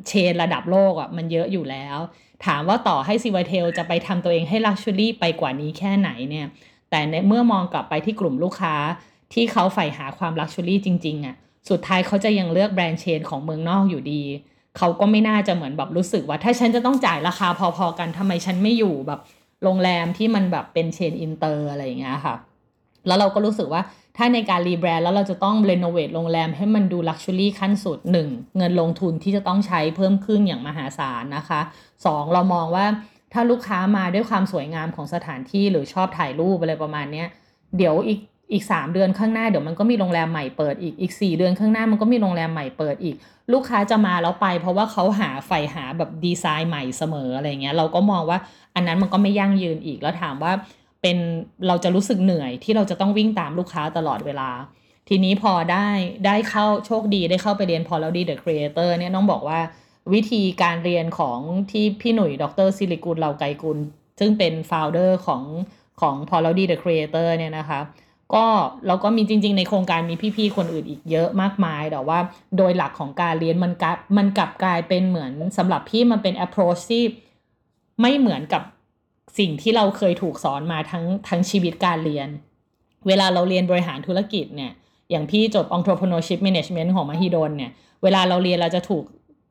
[0.08, 1.98] chain ระดับโลกอะ่ะมันเยอะอยู่แล้ว
[2.46, 6.48] ถามว่าต่อให้ซีวาเทลจะไปทำตัวเองให้ luxury ไปกว่านี้แค่ไหนเนี่ย
[6.90, 8.76] แต่ในเมื่อมองกลับไปที่กลุ่มลูกค้า
[9.34, 11.36] ที่เขาใฝ่หาความ luxury จริงๆอะ่ะ
[11.70, 14.24] สุดท้ายเขาจะยังเลือกแบรนด์ chain ของเมืองนอกอยู่ดี
[14.78, 19.20] เขาก็ไม่น่าจะเหมือนแบบรู้สึกว่า ถ้าฉันจะต้องจ่ายราคาพอๆกันทำไมฉันไม่อยู่แบบ
[19.64, 22.36] โรงแรมที่มันแบบเป็น chain inter อะไรอย่างเงี้ยค่ะ
[23.08, 23.82] แล้วเราก็รู้สึกว่า
[24.18, 28.58] ถ้าในการ rebrand แล้วเราจะต้อง renovate โรงแรมให้มันดู luxury ขั้นสุด 1.
[28.58, 31.62] เงินลงทุนที่จะต้องใช้เพิ่มขึ้นอย่างมหาศาลนะคะ
[31.98, 32.34] 2.
[32.34, 32.86] เรามองว่า
[33.34, 37.28] ถ้าลูกค้ามาด้วยความสวยงามของสถานที่หรือชอบถ่ายรูปอะไรประมาณเนี้ย
[37.78, 38.20] เดี๋ยวอีก
[38.54, 43.16] อีก 3 เดือนข้างหน้าเดี๋ยวมันก็มีโรงแรมใหม่เปิดอีกอีก 4 เดือนข้างหน้ามันก็มีโรงแรมใหม่เปิดอีก
[43.54, 48.40] ลูกค้าจะมาแล้วไป เพราะว่าเขาหาใฝ่หาแบบดีไซน์ใหม่เสมออะไรเงี้ยเราก็มองว่า
[48.76, 50.54] อันนั้นมันก็ไม่ยั่งยืนอีกแล้วถามว่า
[51.02, 51.18] เป็น
[51.68, 54.50] เราจะรู้สึกเหนื่อยที่เราจะต้องวิ่งตามลูกค้าตลอดเวลา
[55.10, 55.88] ทีนี้พอได้
[56.26, 59.60] ได้เข้าโชคดีได้เข้าไปเรียนพอแล้วดีเดอะครีเอเตอร์เนี่ยต้องบอกว่า
[60.14, 61.40] วิธีการเรียนของ
[61.72, 63.78] ที่พี่หนุ่ยดรซิลิกุลเหล่าไกกุล
[64.20, 65.44] ซึ่งเป็นฟ o u เดอร์ของ
[66.02, 67.80] ของพอแล้วดีเดอะครีเอเตอร์เนี่ยนะคะ
[68.34, 68.46] ก็
[68.88, 72.20] เราก็มีจริง ๆ ในโครงการมีพี่ๆคนอื่นอีกเยอะมากมายแต่ว่า
[72.58, 77.04] โดยหลักของการเรียนมันกลับมันกลับกลายเป็นเหมือนสำหรับพี่มันเป็น approach ที่
[78.02, 78.64] ไม่เหมือนกับ
[79.40, 82.30] สิ่งที่เราเคยถูกสอนมาทั้งทั้งชีวิตการเรียน
[83.08, 84.72] เวลาเราเรียนบริหารธุรกิจเนี่ย
[85.10, 87.72] อย่างพี่จบ entrepreneurship management ของมหิดลเนี่ย
[88.04, 89.04] เวลาเราเรียนเราจะถูก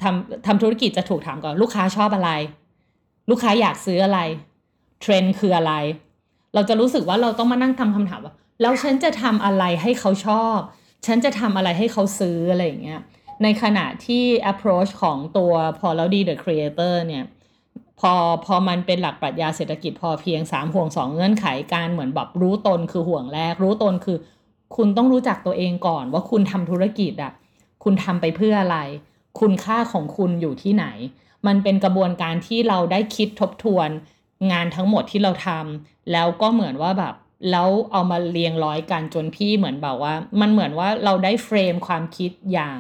[0.03, 2.31] ทำทำธุรกิจจะถูกถามก่อนลูกค้าชอบอะไร
[3.31, 4.21] ลูกค้าอยากซื้ออะไร
[5.01, 5.73] เทรนด์คืออะไร
[6.55, 10.59] เราจะรู้สึกว่าเราต้องมานั่งทำคำถามว่า แล้วฉันจะทำอะไรให้เขาชอบ
[11.07, 13.01] ฉันจะทำอะไรให้เขาซื้ออะไรอย่างเงี้ย
[13.43, 17.25] ในขณะที่ approach ของตัว p a u l d y the creator เนี่ย
[18.01, 18.13] พอ
[18.45, 24.19] พอมันเป็นหลักปรัชญาเศรษฐกิจพอเพียง 3 ห่วง 2 เงื่อนไขการเหมือนแบบรู้ตนคือห่วงแรก รู้ตนคือ
[24.77, 27.33] คุณต้องรู้จักตัวเองก่อนว่าคุณทำธุรกิจอะ
[27.85, 28.79] คุณทำไปเพื่ออะไร
[29.41, 30.87] คุณค่าของคุณอยู่ที่ไหน
[31.47, 33.89] มันเป็นกระบวนการที่เราได้คิดทบทวน
[34.53, 37.15] งานทั้งหมดที่เราทำแล้วก็เหมือนว่าแบบ
[37.51, 42.79] แล้วเอามาเรียงร้อยกันจนพี่เหมือนแบบว่า มันเหมือนว่าเราได้เฟรมความคิดอย่าง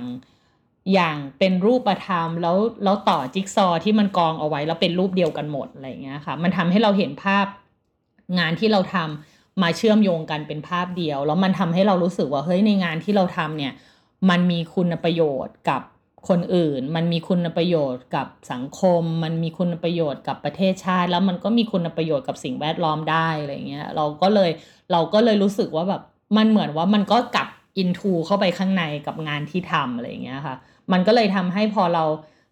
[0.94, 7.46] อย่างเป็นรูปธรรมแล้วแล้วต่อจิ๊กซอว์ที่มันกองเอาไว้แล้วเป็นรูปเดียวกันหมดอะไรอย่างเงี้ยค่ะ มันทำให้เราเห็นภาพ
[8.38, 13.72] งานที่เราทำมาเชื่อมโยงกันเป็นภาพเดียว แล้วมันทำให้เรารู้สึกว่าเฮ้ยในงานที่เราทำเนี่ย
[14.30, 15.82] มันมีคุณประโยชน์กับ
[16.28, 24.50] คนอื่น มันมีคุณประโยชน์กับสังคม มันมีคุณประโยชน์กับประเทศชาติ แล้วมันก็มีคุณประโยชน์กับสิ่งแวดล้อมได้อะไรเงี้ยเราก็เลย
[24.92, 26.02] เราก็เลยรู้สึกว่าแบบ
[26.36, 30.56] มันเหมือนว่ามันก็กลับอินทูเข้าไปข้างในกับงานที่ทำอะไรเงี้ยค่ะ
[30.92, 32.04] มันก็เลยทำให้พอเรา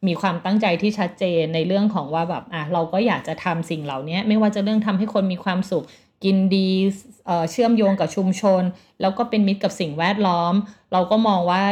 [0.07, 5.85] มีความตั้งใจที่ชัดเจนในเรื่องของว่าแบบอะเราก็อยากจะทำสิ่งเหล่านี้ไม่ว่าจะเรื่องทำให้คนมีความสุข
[6.25, 6.69] กินดี
[7.27, 8.63] เอ่อเชื่อมโยงกับชุมชน
[9.01, 10.55] แล้วก็เป็นมิตรกับสิ่งแวดล้อม
[10.93, 11.63] เราก็มองว่า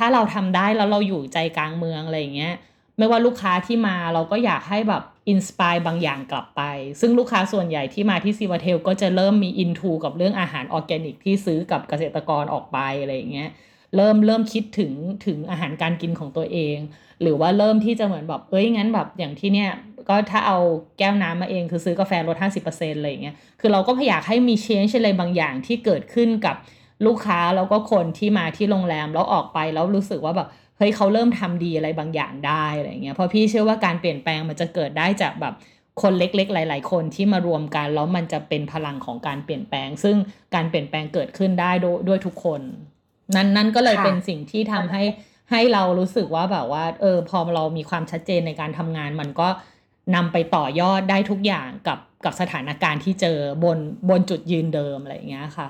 [0.00, 2.54] ถ้าเราทำได้แล้วเราอยู่ใจกลางเมืองอะไรอย่างเงี้ย
[2.98, 6.62] ไม่ว่าลูกค้าที่มาเราก็อยากให้แบบ inspire บางอย่างกลับไป
[7.00, 13.48] ซึ่งลูกค้าส่วนใหญ่ที่มาที่ซีวาเทลก็จะเริ่มมี into กับเรื่องอาหารออร์แกนิกที่ซื้อกับเกษตรกรออกไปอะไรอย่างเงี้ย
[13.96, 14.92] เริ่มเริ่มคิดถึง
[15.26, 16.76] ถึงอาหารการกินของตัวเอง
[17.22, 19.70] หรือว่าเริ่มที่จะเหมือนแบบเอ้ยงั้นแบบอย่างที่เนี้ย
[20.08, 20.58] ก็ถ้าเอา
[20.98, 26.56] แก้วน้ำมาเองคือซื้อกาแฟลด50%อะไรอย่างเงี้ยคือเราก็พยายามให้มีเชน g e อะไรบางอย่างที่เกิดขึ้นกับ
[27.06, 35.54] ลูกค้าแล้วก็คนที่มาที่โรงแรมแล้วออกไปแล้วรู้สึกว่าแบบเฮ้ยเขาเริ่มทำดีอะไรบางอย่างได้อะไรเงี้ยเพราะพี่เชื่อว่าการเปลี่ยนแปลงมันจะเกิดได้จากแบบ
[36.02, 40.16] คนเล็กๆ หลาย ๆ คนที่มารวมกันแล้วมันจะเป็นพลังของการเปลี่ยนแปลง ซึ่ง
[40.54, 42.60] การเปลี่ยนแปลงเกิดขึ้นได้ด้วยด้วยทุกคน
[43.36, 45.02] นั่นนั่นก็เลยค่ะเป็นสิ่งที่ทำให้
[45.50, 49.48] ให้เรารู้สึกว่าแบบว่า เออพอเรามีความชัดเจนในการทำงาน มันก็
[50.14, 53.78] นำไปต่อยอดได้ทุกอย่างกับกับสถานการณ์ที่เจอบน
[54.10, 55.68] บนจุดยืนเดิมอะไรอย่างเงี้ยค่ะ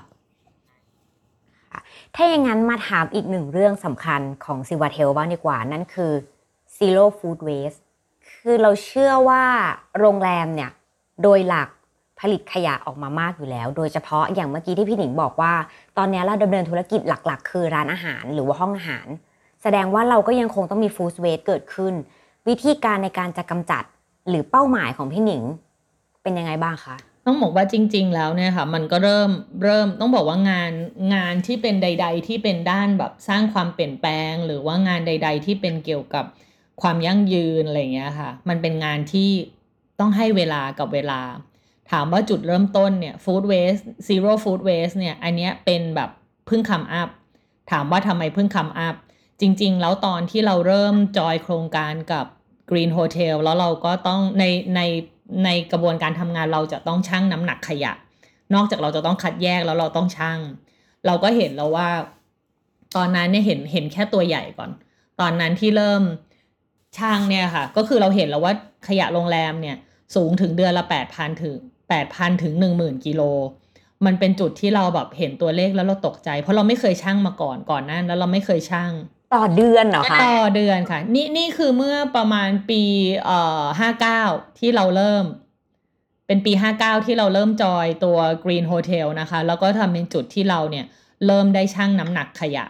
[2.15, 6.13] ถ้าอย่างนั้นมาถามอีกหนึ่งเรื่องสำคัญของซิวาเทลบ้างดีกว่า นั่นคือ
[6.79, 7.81] zero food waste
[8.43, 9.45] คือเราเชื่อว่า
[9.99, 10.71] โรงแรมเนี่ย
[11.23, 11.69] โดยหลัก
[12.21, 15.53] ผลิตขยะออกมามากอยู่แล้ว โดยเฉพาะอย่างเมื่อกี้ที่พี่หนิงบอกว่า
[15.97, 19.07] ตอนนี้เราดำเนินธุรกิจหลักๆ คือร้านอาหารหรือว่าห้องอาหาร
[19.63, 21.95] แสดงว่าเราก็ยังคงต้องมี food waste เกิดขึ้น
[22.49, 23.85] วิธีการในการจะกำจัด
[24.29, 25.43] หรือเป้าหมายของพี่หนิง
[26.23, 26.97] เป็นยังไงบ้างคะ
[27.31, 29.31] ต้องบอกว่าจริง ๆ แล้วเนี่ยค่ะมันก็เริ่ม
[29.63, 30.73] เริ่มต้องบอกว่างาน
[31.15, 36.25] งานที่เป็นใด ๆ ที่เป็นด้านแบบสร้างความเปลี่ยนแปลง หรือว่างานใด ๆ ที่เป็นเกี่ยวกับ
[36.83, 39.31] ความยั่งยืนอะไรเงี้ยค่ะ มันเป็นงานที่
[40.01, 41.21] ต้องให้เวลากับเวลา
[41.91, 46.11] ถามว่าจุดเริ่มต้นเนี่ย food waste zero food waste เนี่ยอันเนี้ยเป็นแบบ
[46.47, 47.09] เพิ่งคำอัพ
[47.71, 48.95] ถามว่าทำไมเพิ่งคำอัพ
[49.41, 52.27] จริง ๆ แล้วตอนที่เราเริ่มจอยโครงการกับ
[52.71, 54.45] Green Hotel แล้วเราก็ต้องใน
[54.77, 54.81] ใน
[55.45, 57.93] ในกระบวนการทำงานเราจะต้องชั่งน้ำหนักขยะ
[58.55, 60.39] นอกจากเราจะต้องคัดแยกแล้วเราต้องชั่ง
[61.07, 61.89] เราก็เห็นแล้วว่า
[62.97, 64.71] ตอนนั้นเนี่ยเห็นเห็นแค่ตัวใหญ่ก่อน
[65.21, 66.03] ตอนนั้นที่เริ่ม
[66.99, 68.53] ช่างเนี่ยค่ะ ก็คือเราเห็นแล้วว่า
[68.89, 69.77] ขยะโรงแรมเนี่ย
[70.15, 71.55] สูงถึงเดือนละแปดพันถึง
[71.89, 73.23] แปดพันถึงหนึ่งหมื่นกิโล
[74.07, 78.91] มันเป็นจุดที่เราแบบเห็นตัวเลขแล้วเราตกใจ เพราะเราไม่เคยช่างมาก่อนก่อนหนั้นแล้วเราไม่เคยช่าง
[79.35, 82.83] ต่อเดือนเหรอคะต่อเดือนค่ะ นี่นี่คือเมื่อประมาณปี
[83.25, 84.23] เอ่อห้าเก้า
[84.59, 85.25] ที่เราเริ่ม
[86.27, 90.87] เป็นปีห้าเก้าที่เราเริ่มจอยตัว Green Hotel นะคะ แล้วก็ทำเป็นจุดที่เราเนี่ย
[91.27, 92.65] เริ่มได้ชั่งน้ำหนักขยะ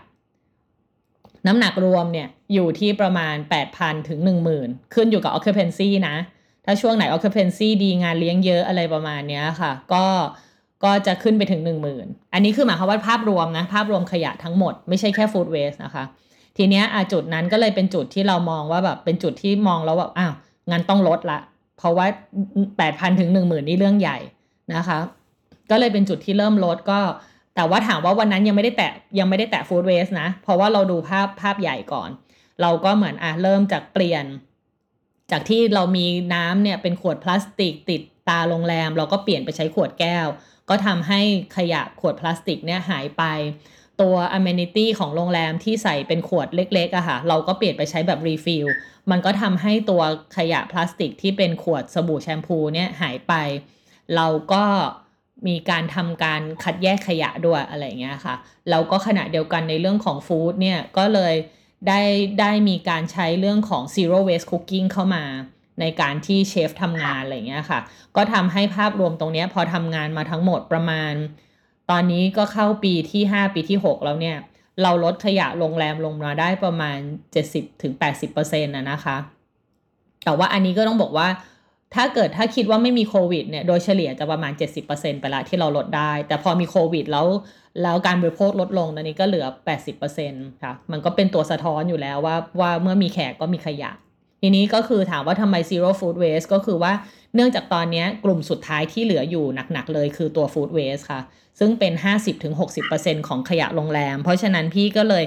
[1.46, 3.36] น้ำหนักรวมเนี่ยอยู่ที่ประมาณ
[3.72, 4.20] 8,000 ถึง
[4.56, 6.16] 10,000 ขึ้นอยู่กับ occupancy นะ
[6.64, 10.06] ถ้าช่วงไหน occupancy ดีงานเลี้ยงเยอะอะไรประมาณเนี้ยค่ะ ก็
[10.84, 11.62] ก็จะขึ้นไปถึง
[11.96, 16.04] 10,000 อันนี้คือหมายความว่าภาพรวมนะ ภาพรวมขยะทั้งหมดไม่ใช่แค่ food waste นะคะ
[16.56, 20.32] ทีเนี้ยจุดนั้นก็เลยเป็นจุดที่เรามองว่าแบบเป็นจุดที่มองแล้วแบบอ้าว
[20.70, 21.40] งั้นต้องลดละ
[21.78, 22.06] เพราะว่า
[22.78, 24.18] 8,000ถึง10,000นี่เรื่องใหญ่
[24.74, 24.98] นะคะ
[25.70, 27.00] ก็เลยเป็นจุดที่เริ่มลดก็
[27.54, 32.10] แต่ว่าถามว่าวันนั้นยังไม่ได้แตะยังไม่ได้แตะ food waste นะ เพราะว่าเราดูภาพภาพใหญ่ก่อน
[32.62, 34.24] เราก็เหมือนอะเริ่มจากเปลี่ยน
[35.30, 40.26] จากที่เรามีน้ำเนี่ยเป็นขวดพลาสติกติดตาโรงแรม เราก็เปลี่ยนไปใช้ขวดแก้ว
[40.68, 41.20] ก็ทำให้
[41.56, 43.22] ขยะขวดพลาสติกเนี่ยหายไป
[44.02, 48.66] ตัว amenity ของโรงแรมที่ใส่เป็นขวดเล็กๆอะค่ะ เราก็เปลี่ยนไปใช้แบบ refill
[49.10, 50.02] มันก็ทำให้ตัว
[50.36, 53.32] ขยะพลาสติกที่เป็นขวดสบู่แชมพูเนี่ยหายไป
[54.16, 54.64] เราก็
[55.48, 58.34] มีการทำการคัดแยกขยะด้วยอะไรอย่างเงี้ยค่ะ
[58.70, 61.34] แล้วก็ขณะเดียวกันในเรื่องของฟู้ดเนี่ยก็เลย
[61.88, 62.00] ได้
[62.40, 65.24] ได้มีการใช้เรื่องของ zero waste cooking เข้ามา
[65.80, 67.80] ในการที่เชฟทำงานอะไรอย่างเงี้ยค่ะ
[68.16, 71.14] ก็ทำให้ภาพรวมตรงนี้พอทำงานมาทั้งหมดประมาณ
[71.90, 74.36] ตอนนี้ก็เข้าปีที่ 5 ปีที่ 6 แล้วเนี่ย
[74.82, 76.98] เราลดขยะโรงแรมลงมาได้ประมาณ
[77.78, 79.16] 70-80%นะนะคะ
[80.24, 81.28] แต่ว่าอันนี้ก็ต้องบอกว่า
[81.94, 84.52] ถ้าเกิดถ้าคิดว่าไม่มีโควิดเนี่ยโดยเฉลี่ยจะประมาณ
[84.86, 87.26] 70%ไปละที่เราลดได้ แต่พอมีโควิดแล้ว
[87.82, 89.46] แล้วการบริโภคลดลงตอนนี้ก็เหลือ
[90.04, 93.90] 80%ค่ะ มันก็เป็นตัวสะท้อนอยู่แล้วว่าว่าเมื่อมีแขกก็มีขยะ
[94.40, 96.92] ทีนี้ก็คือถามว่าทำไม zero food waste ก็คือว่า
[97.34, 101.20] เนื่องจากตอนนี้กลุ่มสุดท้ายที่เหลืออยู่หนักๆเลยคือตัว food waste ค่ะ
[101.58, 101.92] ซึ่งเป็น
[102.60, 105.24] 50-60%ของขยะโรงแรม เพราะฉะนั้นพี่ก็เลย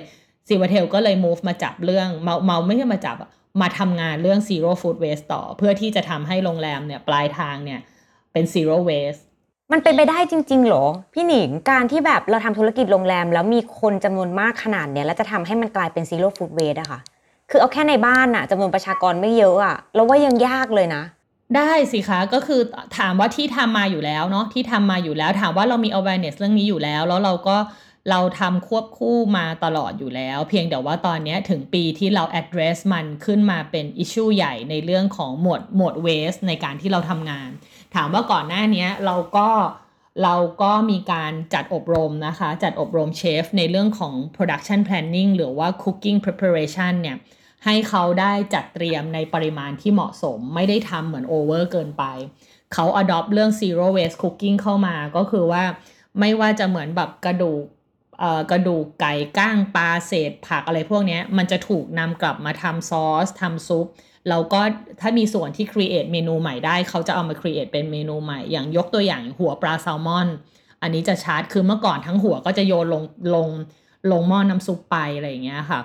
[0.48, 3.18] ซีวาเทลก็เลย move มาจับเรื่องเมาเมาไม่ใช่มาจับ
[3.62, 7.80] มาทำงานเรื่อง zero food waste ต่อ เพื่อที่จะทำให้โรงแรมเนี่ยปลายทางเนี่ย
[8.34, 9.22] เป็น zero waste
[9.72, 17.00] มันเป็นไปได้จริงๆเหรอ พี่หนิงการที่แบบเราทำธุรกิจโรงแรม แล้วมีคนจำนวนมากขนาดเนี้ยแล้วจะทำให้มันกลายเป็น zero food waste อะค่ะ
[17.54, 21.04] คือเอาแค่ในบ้านอะจำนวนประชากรไม่เยอะอะเราว่ายังยากเลยนะ
[21.56, 22.62] ได้สิคะก็คือ
[22.98, 27.58] ถามว่าที่ทำมาอยู่แล้วเนาะที่ทำมาอยู่แล้ว ถามว่าเรามี awareness เรื่องนี้อยู่แล้ว แล้วเราก็
[28.10, 37.50] เราทำควบคู่มาตลอดอยู่แล้ว เพียงแต่ว่าตอนนี้ถึงปีที่เรา address มันขึ้นมาเป็น issue ใหญ่ในเรื่องของหมวดหมวด waste ในการที่เราทำงาน
[37.96, 39.50] ถามว่าก่อนหน้านี้เราก็
[40.24, 47.18] เราก็มีการจัดอบรมนะคะ จัดอบรมเชฟในเรื่องของ production planning หรือว่า cooking preparation เนี่ย
[47.66, 52.04] ให้เขาได้จัดเตรียมในปริมาณที่เหมาะสม ไม่ได้ทำเหมือนโอเวอร์เกินไป
[52.74, 55.64] เขา adopt เรื่อง zero waste cooking เข้ามาก็คือว่า
[56.20, 57.64] ไม่ว่าจะเหมือนแบบกระดูก
[58.52, 63.86] กระดูกไก่ก้างปลาเศษผักอะไรพวกนี้มันจะถูกนำกลับมาทำซอสทำซุป
[64.30, 64.62] แล้วก็
[65.02, 70.28] ถ้ามีส่วนที่ create เมนูใหม่ได้ เขาจะเอามา create เป็นเมนูใหม่ อย่างยกตัวอย่างหัวปลาแซลมอน
[70.82, 73.04] อันนี้จะชาร์จคือเมื่อก่อนทั้งหัวก็จะโยนลง
[73.36, 73.48] ลง
[74.12, 75.80] ลงหม้อน้ำซุปไปอะไรอย่างเงี้ยค่ะ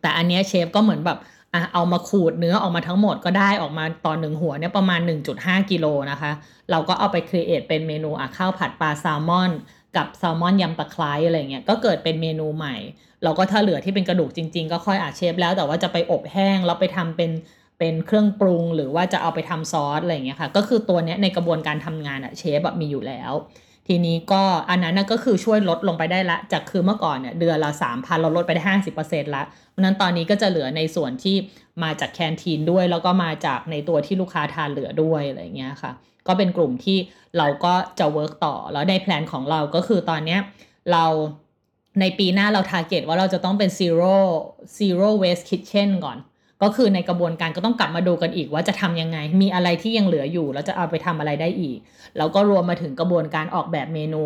[0.00, 1.18] แต่อันเนี้ยเชฟก็เหมือนแบบ
[1.54, 5.00] อะเอามาขูดเนื้อออกมาทั้งหมดก็ได้ออกมาตอนหนึ่งหัวเนี่ยประมาณ
[5.34, 6.30] 1.5 กิโลนะคะ
[6.70, 9.50] เราก็เอาไป create เป็นเมนูอะข้าวผัดปลาแซลมอน
[9.96, 12.76] กับแซลมอนยำตะไคร้อะไรเงี้ยก็เกิดเป็นเมนูใหม่
[13.24, 17.30] เราก็ถ้าเหลือที่เป็นกระดูกจริง ๆ ก็ค่อยอาเชฟแล้วแต่ว่าจะไปอบแห้งแล้วไปทำเป็น
[17.78, 23.32] เป็นเครื่องปรุงหรือว่าจะเอาไปทำซอสอะไรเงี้ยค่ะ ก็คือตัวเนี้ยในกระบวนการทำงานอะเชฟแบบมีอยู่แล้ว
[23.90, 31.36] ทีนี้ก็อันนั้นก็คือช่วยลดลงไปได้ละ จากคือเมื่อก่อนเนี่ยเดือนละสามพันเราลดไปได้ห้าสิบเปอร์เซ็นต์ละเพราะนั้นตอนนี้ก็จะเหลือในส่วนที่
[31.82, 35.92] มาจาก canteen ด้วย แล้วก็มาจากในตัวที่ลูกค้าทานเหลือด้วยอะไรเงี้ยค่ะ
[36.26, 36.98] ก็เป็นกลุ่มที่
[37.38, 40.40] เราก็จะ work ต่อ แล้วใน plan ของเราก็คือตอนเนี้ย
[40.92, 41.04] เรา
[42.00, 44.16] ในปีหน้าเรา target ว่าเราจะต้องเป็น zero
[44.78, 46.18] zero waste kitchen ก่อน
[46.62, 51.78] ก็คือในกระบวนการก็ต้องกลับมาดูกันอีกว่าจะทำยังไง มีอะไรที่ยังเหลืออยู่ แล้วจะเอาไปทำอะไรได้อีก
[52.16, 54.24] แล้วก็รวมมาถึงกระบวนการออกแบบเมนู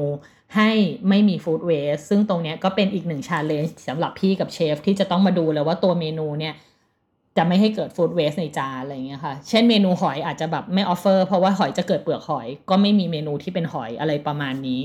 [0.56, 0.70] ให้
[1.08, 6.54] ไม่มี food waste ซึ่งตรงนี้ก็เป็นอีกหนึ่ง challenge สำหรับพี่กับเชฟที่จะต้องมาดูเลยว่าตัวเมนูเนี่ย
[7.36, 14.82] จะไม่ให้เกิด food waste ในจานอะไรอย่างเงี้ยค่ะ เช่นเมนูหอยอาจจะแบบไม่ offer เพราะว่าหอยจะเกิดเปลือกหอย ก็ไม่มีเมนูที่เป็นหอยอะไรประมาณนี้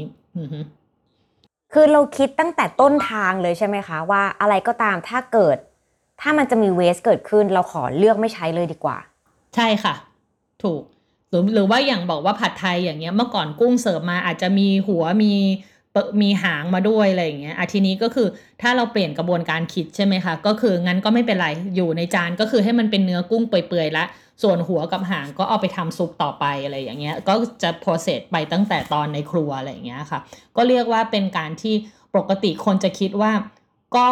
[1.73, 5.57] คือเราคิดตั้งแต่ต้นทางเลยใช่ไหมคะ ว่าอะไรก็ตามถ้าเกิด
[6.21, 8.97] ถ้ามันจะมี waste เกิดขึ้น เราขอเลือกไม่ใช้เลยดีกว่า
[9.55, 9.95] ใช่ค่ะ
[10.63, 10.81] ถูก
[11.29, 15.33] หรือหรือว่าอย่างบอกว่าผัดไทยอย่างเงี้ยเมื่อก่อนกุ้งเสิร์ฟมาอาจจะมีหัวมี
[15.93, 18.27] เปมีหางมาด้วยอะไรอย่างเงี้ยอาทีนี้ก็คือ
[18.61, 24.05] ถ้าเราเปลี่ยนกระบวนการคิดใช่ไหมคะ ก็คืองั้นก็ไม่เป็นไร อยู่ในจานก็คือให้มันเป็นเนื้อกุ้งเปื่อยๆละ
[24.43, 30.19] ส่วนหัวกับหางก็เอาไปทำซุปต่อไปอะไรอย่างเงี้ย ก็จะ process ไปตั้งแต่ตอนในครัวอะไรอย่างเงี้ยค่ะ
[30.55, 31.75] ก็เรียกว่าเป็นการที่
[32.15, 33.31] ปกติคนจะคิดว่า
[33.97, 34.09] ก็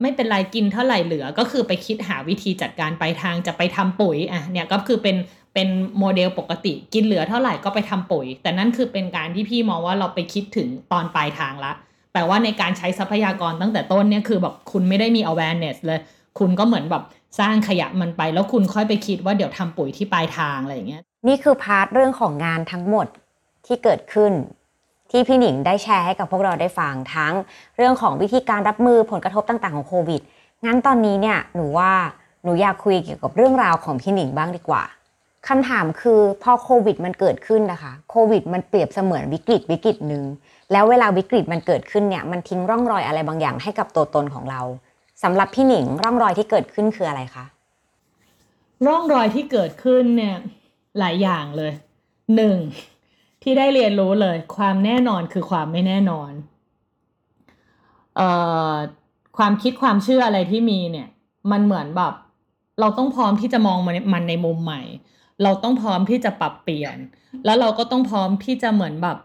[0.00, 5.16] ไม่เป็นไรกินเท่าไหร่เหลือ ก็คือไปคิดหาวิธีจัดการไปลายทางจะไปทำปุ๋ยอะเนี่ยก็คือเป็น
[5.54, 11.72] เป็นโมเดลปกติกินเหลือเท่าไหร่ก็ไปทำปุ๋ย แต่นั่นคือเป็นการที่พี่มองว่าเราไปคิดถึงตอนปลายทางละ
[12.12, 16.00] แปลว่าในการใช้ทรัพยากรตั้งแต่ต้นเนี่ยคือแบบคุณไม่ได้มี awareness เลย
[16.38, 17.02] คุณก็เหมือนแบบ
[17.40, 23.06] สร้างขยะมันไป แล้วคุณค่อยไปคิดว่าเดี๋ยวทำปุ๋ยที่ปลายทางอะไรอย่างเงี้ยนี่คือพาร์ทเรื่องของงานทั้งหมด
[23.66, 24.32] ที่เกิดขึ้น
[25.16, 27.34] ที่พี่หนิงได้แชร์ให้กับพวกเราได้ฟังทั้ง
[27.76, 30.20] เรื่องของวิธีการรับมือผลกระทบต่างๆของโควิด
[30.64, 31.92] งั้นตอนนี้เนี่ยหนูว่า
[32.44, 34.82] หนูอยากคุยเกี่ยวกับเรื่องราวของพี่หนิงบ้างดีกว่า
[35.48, 40.24] คำถามคือพอโควิดมันเกิดขึ้นนะคะโควิดมันเปรียบเสมือนวิกฤตวิกฤตหนึ่ง
[40.72, 44.60] แล้วเวลาวิกฤตมันเกิดขึ้นเนี่ยมันทิ้งร่องรอยอะไรบางอย่างให้กับตัวตนของเรา
[45.22, 47.44] สำหรับพี่หนิงร่องรอยที่เกิดขึ้นคืออะไรคะ
[48.86, 50.36] ร่องรอยที่เกิดขึ้นเนี่ย
[50.98, 51.72] หลายอย่างเลย
[52.36, 52.58] หนึ่ง
[53.44, 56.32] ที่ได้เรียนรู้เลย ความแน่นอนคือความไม่แน่นอน
[58.16, 58.28] เอ่
[58.72, 58.74] อ
[59.38, 61.08] ความคิดความเชื่ออะไรที่มีเนี่ย
[61.50, 62.14] มันเหมือนแบบ
[62.80, 63.78] เราต้องพร้อมที่จะมอง
[64.12, 64.82] มันในมุมใหม่
[65.42, 66.96] เราต้องพร้อมที่จะปรับเปลี่ยน
[67.44, 69.18] แล้วเราก็ต้องพร้อมที่จะเหมือนแบบ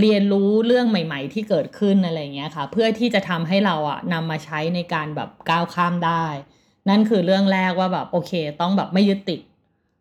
[0.00, 6.24] เรียนรู้เรื่องใหม่ ๆ ที่เกิดขึ้นอะไรเงี้ยค่ะ เพื่อที่จะทำให้เราอะนำมาใช้ในการแบบก้าวข้ามได้
[6.88, 9.40] นั่นคือเรื่องแรกว่าแบบโอเค ต้องแบบไม่ยึดติด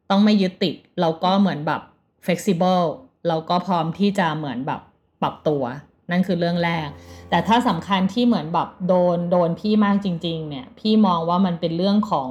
[0.09, 1.81] ต้องไม่ยึดติด เราก็เหมือนแบบ
[2.25, 2.85] flexible
[3.27, 4.81] เราก็พร้อมที่จะเหมือนแบบ
[5.21, 5.63] ปรับตัว
[6.11, 6.87] นั่นคือเรื่องแรก
[7.29, 12.29] แต่ถ้าสำคัญที่เหมือนแบบโดนโดนพี่มากจริง ๆ เนี่ย พี่มองว่ามันเป็นเรื่องของ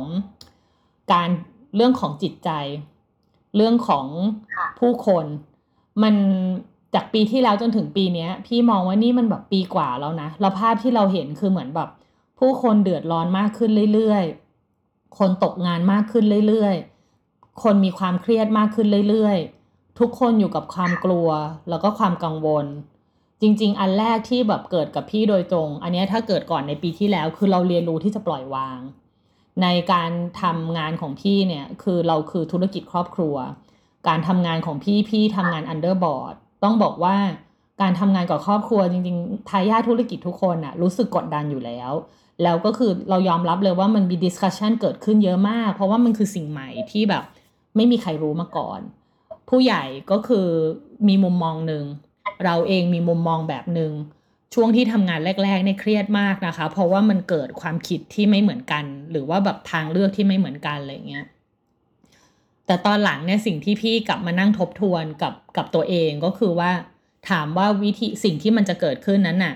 [1.12, 1.29] การ
[1.76, 2.50] เรื่องของจิตใจ
[3.57, 4.07] เรื่องของ
[4.79, 5.24] ผู้คน
[6.03, 6.14] มัน
[6.94, 11.88] จากปีที่แล้วจนถึงปีเนี้ยพี่มองว่านี่มันแบบปีกว่าแล้วนะแล้วภาพที่เราเห็นคือเหมือนแบบ
[12.38, 14.24] ผู้คนเดือดร้อนมากขึ้นเรื่อย
[15.18, 19.60] คนตกงานมากขึ้นเรื่อยๆ คนมีความเครียดมากขึ้นเรื่อยๆ
[19.98, 21.29] ทุกคนอยู่กับความกลัว
[21.68, 22.66] แล้วก็ความกังวล
[23.40, 28.81] จริง ๆ อันแรกที่แบบเกิดกับพี่โดยตรง อันนี้ถ้าเกิดก่อนในปีที่แล้ว คือเราเรียนรู้ที่จะปล่อยวาง
[29.62, 30.11] ในการ
[30.42, 33.37] ทำงานของพี่เนี่ยคือเราคือธุรกิจครอบครัว
[34.09, 37.16] การทำงานของพี่พี่ทำงาน under board ต้องบอกว่า
[37.81, 41.92] การทำงานกับครอบครัวจริงๆทายาทธุรกิจทุกคนอะรู้สึกกดดันอยู่แล้ว
[42.42, 47.22] แล้วก็คือเรายอมรับเลยว่ามันมี discussion เกิดขึ้นเยอะมาก เพราะว่ามันคือสิ่งใหม่ที่แบบ
[47.76, 48.81] ไม่มีใครรู้มาก่อน
[49.51, 50.49] ผู้ใหญ่ก็คือ
[51.09, 51.85] มีมุมมองหนึ่ง
[52.45, 53.93] เราเองมีมุมมองแบบหนึ่ง
[54.55, 61.27] ช่วงที่ทำงานแรกๆเนี่ยเครียดมากนะคะ เพราะว่ามันเกิดความคิดที่ไม่เหมือนกัน หรือว่าแบบทางเลือกที่ไม่เหมือนกันอะไรเงี้ย
[62.67, 66.71] แต่ตอนหลังเนี่ยสิ่งที่พี่กลับมานั่งทบทวนกับกับตัวเองก็คือว่า
[67.31, 69.55] ถามว่าวิธีสิ่งที่มันจะเกิดขึ้นนั้นน่ะ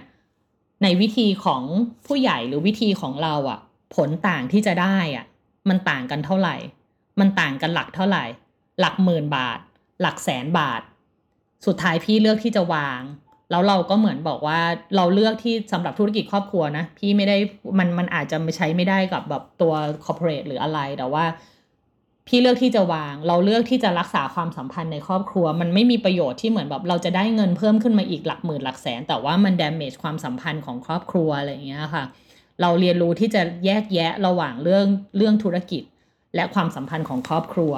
[0.83, 1.63] ในวิธีของ
[2.07, 3.59] ผู้ใหญ่หรือวิธีของเราอะ
[3.95, 5.25] ผลต่างที่จะได้อะ
[5.69, 6.57] มันต่างกันเท่าไหร่
[7.21, 8.25] มันต่างกันหลักเท่าไหร่
[8.81, 9.61] หลักหมื่นบาท
[10.01, 10.83] หลักแสนบาท
[11.67, 13.01] สุดท้ายพี่เลือกที่จะวาง
[13.51, 14.61] แล้วเราก็เหมือนบอกว่า
[14.97, 17.37] เราเลือกที่สำหรับธุรกิจครอบครัวนะ พี่ไม่ได้
[17.79, 21.25] มันมันอาจจะไม่ใช้ไม่ได้กับแบบตัวคอร์ปอเรทหรืออะไรแต่ว่า
[22.29, 32.05] พี่เลือกที่จะวาง เราเลือกที่จะรักษาความสัมพันธ์ในครอบครัว มันไม่มีประโยชน์ที่เหมือนแบบเราจะได้เงินเพิ่มขึ้นมาอีกหลักหมื่นหลักแสน แต่ว่ามัน damage ความสัมพันธ์ของครอบครัวอะไรอย่างเงี้ยค่ะ
[32.61, 35.83] เราเรียนรู้ที่จะแยกแยะระหว่างเรื่องเรื่องธุรกิจ
[36.35, 37.73] และความสัมพันธ์ของครอบครัว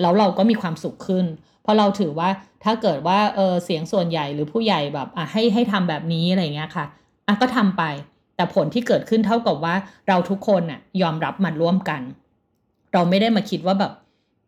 [0.00, 1.26] แล้วเราก็มีความสุขขึ้น
[1.62, 2.28] เพราะเราถือว่า
[2.64, 6.84] ถ้าเกิดว่าเออเสียงส่วนใหญ่หรือผู้ใหญ่แบบอะให้ให้ทำแบบนี้อะไรเงี้ยค่ะ
[7.26, 7.82] อะก็ทำไป
[8.36, 9.74] แต่ผลที่เกิดขึ้นเท่ากับว่า
[10.08, 12.02] เราทุกคนน่ะยอมรับมันร่วมกัน
[12.92, 13.92] เราไม่ได้มาคิดว่าแบบ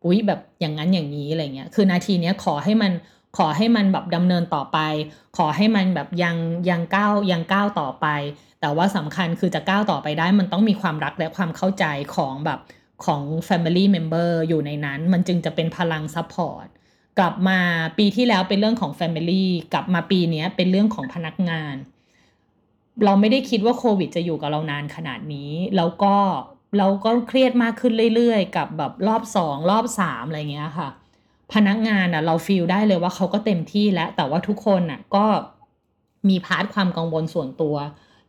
[0.05, 2.93] อุ๊ยแบบอย่างนั้นอย่างนี้อะไรเงี้ยคือนาทีเนี้ยขอให้มัน
[3.39, 4.79] ขอให้มันแบบดำเนินต่อไป
[5.37, 6.37] ขอให้มันแบบยัง
[6.71, 8.07] ยังก้าวยังก้าวต่อไป
[8.61, 11.85] แต่ว่าสำคัญคือจะก้าวต่อไปได้ มันต้องมีความรักและความเข้าใจ
[12.17, 12.59] ของแบบ
[13.05, 16.67] ของ Family Member อยู่ในนั้น มันจึงจะเป็นพลัง support
[17.19, 17.59] กลับมา
[17.99, 21.75] ปีที่แล้วเป็นเรื่องของ Family กลับมาปีนี้เป็นเรื่องของพนักงาน
[23.05, 26.15] เราไม่ได้คิดว่าโควิดจะอยู่กับเรานานขนาดนี้ แล้วก็
[26.79, 30.89] เราก็เครียดมากขึ้นเรื่อยๆ กับแบบรอบสองรอบสามอะไรเงี้ยค่ะ
[31.53, 35.25] พนักงานอะเรา feel ได้เลยว่าเขาก็เต็มที่แล้ว แต่ว่าทุกคนอะก็
[36.29, 37.77] มี part ความกังวลส่วนตัว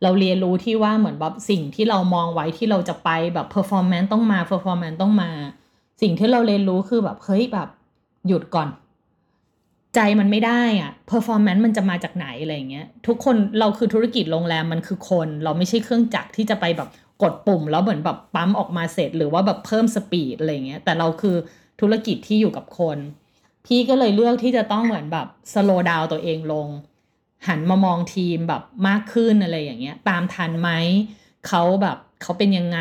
[0.02, 5.30] เราเรียนรู้ที่ว่าเหมือนแบบสิ่งที่เรามองไว้ที่เราจะไปแบบ performance ต้องมา performance ต้องมา
[6.02, 7.68] สิ่งที่เราเรียนรู้คือแบบเฮ้ยแบบ
[8.28, 8.68] หยุดก่อน
[9.94, 16.88] ใจมันไม่ได้อะ performance มันจะมาจากไหนอะไรเงี้ย ทุกคนเราคือธุรกิจโรงแรมมันคือคน เราไม่ใช่เครื่องจักรที่จะไปแบบ
[17.22, 21.36] กดปุ่ม แล้วเหมือนแบบปั๊มออกมาเสร็จ หรือว่าแบบเพิ่มสปีดอะไรเงี้ย แต่เราคือ
[21.80, 22.98] ธุรกิจที่อยู่กับคน
[23.66, 26.68] พี่ก็เลยเลือกที่จะต้องเหมือนแบบสโลว์ดาวตัวเองลง
[27.48, 30.70] หันมามองทีมแบบมากขึ้นอะไรอย่างเงี้ย ตามทันไหม
[31.48, 32.78] เขาแบบเขาเป็นยังไง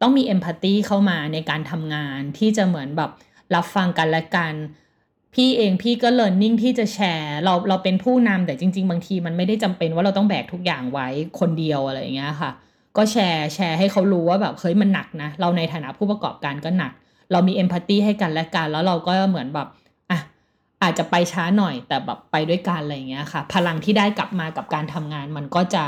[0.00, 3.10] ต้องมีเอมพัตตีเข้ามาในการทำงานที่จะเหมือนแบบ
[3.54, 4.54] รับฟังกันและกัน
[5.34, 11.08] พี่เองพี่ก็เลิร์นนิ่งที่จะแชร์เราเราเป็นผู้นำแต่จริง ๆ บางทีมันไม่ได้จำเป็นว่าเราต้องแบกทุกอย่างไว้
[11.40, 12.50] คนเดียวอะไรอย่างเงี้ยค่ะ
[12.96, 16.92] ก็แชร์แชร์ให้เขารู้ว่าแบบเฮ้ยมันหนักนะ เราในฐานะผู้ประกอบการก็หนัก
[17.32, 19.68] เรามีเอมพัตตีให้กันและกัน แล้วเราก็เหมือนแบบ
[20.10, 20.18] อะ
[20.82, 25.84] อาจจะไปช้าหน่อยแต่แบบไปด้วยกันอะไรอย่างเงี้ยค่ะ พลังที่ได้กลับมากับการทำงานมันก็จะ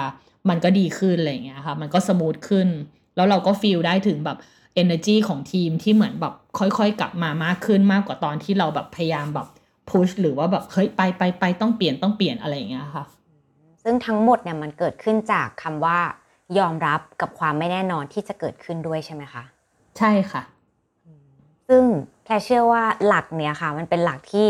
[0.48, 2.68] มันก็ดีขึ้นอะไรอย่างเงี้ยค่ะ มันก็ smooth ขึ้น
[3.16, 4.38] แล้วเราก็ feel ได้ถึงแบบ
[4.80, 9.48] energy ของทีมที่เหมือนแบบค่อยๆ กลับมามากขึ้นมากกว่าตอนที่เราแบบพยายามแบบ
[9.88, 13.04] push หรือว่าแบบเฮ้ยไปไปไปต้องเปลี่ยนต้องเปลี่ยนอะไรอย่างเงี้ยค่ะ
[13.82, 15.98] ซึ่งทั้งหมดเนี่ยมันเกิดขึ้นจากคำว่า
[16.58, 19.42] ยอมรับกับความไม่แน่นอนที่จะเกิดขึ้นด้วยใช่ไหมคะ
[19.98, 20.42] ใช่ค่ะ
[21.68, 21.82] ซึ่ง
[22.24, 24.46] แพรเชื่อว่าหลักเนี่ยค่ะ มันเป็นหลักที่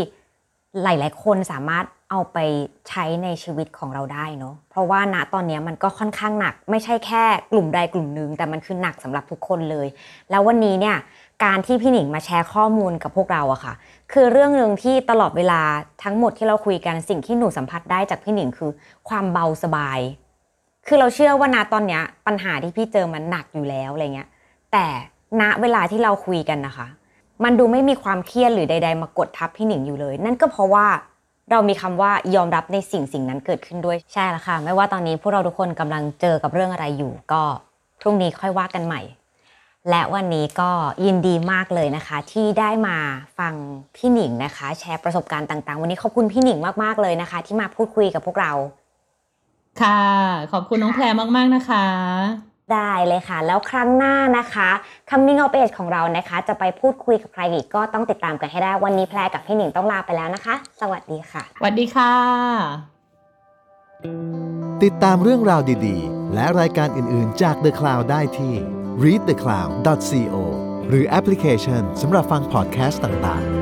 [0.82, 2.40] หลาย ๆ คนสามารถ เอาไป
[2.88, 9.86] ใช้ในชีวิตของเราได้เนาะเพราะว่าณตอนนี้มันก็ค่อนข้างหนัก ไม่ใช่แค่กลุ่มใดกลุ่มหนึ่งแต่มันคือหนักสำหรับทุกคนเลย
[10.30, 10.96] แล้ววันนี้เนี่ย
[11.44, 13.74] การที่พี่หนิงมาแชร์ข้อมูลกับพวกเราอะค่ะ
[14.12, 15.60] คือเรื่องหนึ่งที่ตลอดเวลา
[16.04, 18.70] ทั้งหมดที่เราคุยกันสิ่งที่หนูสัมผัสได้จากพี่หนิงคือ
[19.08, 20.00] ความเบาสบาย
[20.86, 24.28] คือเราเชื่อว่าณตอนนี้ปัญหาที่พี่เจอมันหนักอยู่แล้วอะไรเงี้ย
[24.72, 24.86] แต่
[25.40, 26.86] ณเวลาที่เราคุยกันนะคะ
[27.44, 30.86] มันดูไม่มีความเครียดหรือใด ๆ มากดทับพี่หนิงอยู่เลย นั่นก็เพราะว่า
[31.50, 37.42] เรามีคำว่ายอมรับในสิ่งสิ่งนั้นเกิดขึ้นด้วยใช่แล้วค่ะ ไม่ว่าตอนนี้พวกเราทุกคนกำลังเจอกับเรื่องอะไรอยู่ ก็
[38.00, 39.00] พรุ่งนี้ค่อยว่ากันใหม่
[39.90, 40.70] และวันนี้ก็
[41.04, 42.96] ยินดีมากเลยนะคะ ที่ได้มา
[43.38, 43.54] ฟัง
[43.96, 48.52] พี่หนิงนะคะ แชร์ประสบการณ์ต่าง ๆ วันนี้ขอบคุณพี่หนิงมากๆเลยนะคะ ที่มาพูดคุยกับพวกเรา
[49.80, 50.00] ค่ะ
[50.52, 51.04] ขอบคุณน้องแพร
[51.36, 54.68] มากๆนะคะ ได้เลยค่ะ แล้วครั้งหน้านะคะ
[55.10, 62.12] Coming of Age ของเรานะคะ จะไปพูดคุยกับใครอีกก็ต้องติดตามกันให้ได้ วันนี้แพรกับพี่หนิงต้องลาไปแล้วนะคะ สวัสดีค่ะ สวัสดีค่ะ
[64.84, 68.54] ติดตามเรื่องราวดีๆ และรายการอื่นๆจาก The Cloud ได้ที่
[69.02, 70.36] readthecloud.co
[70.88, 73.61] หรือแอปพลิเคชันสำหรับฟังพอดแคสต์ต่างๆ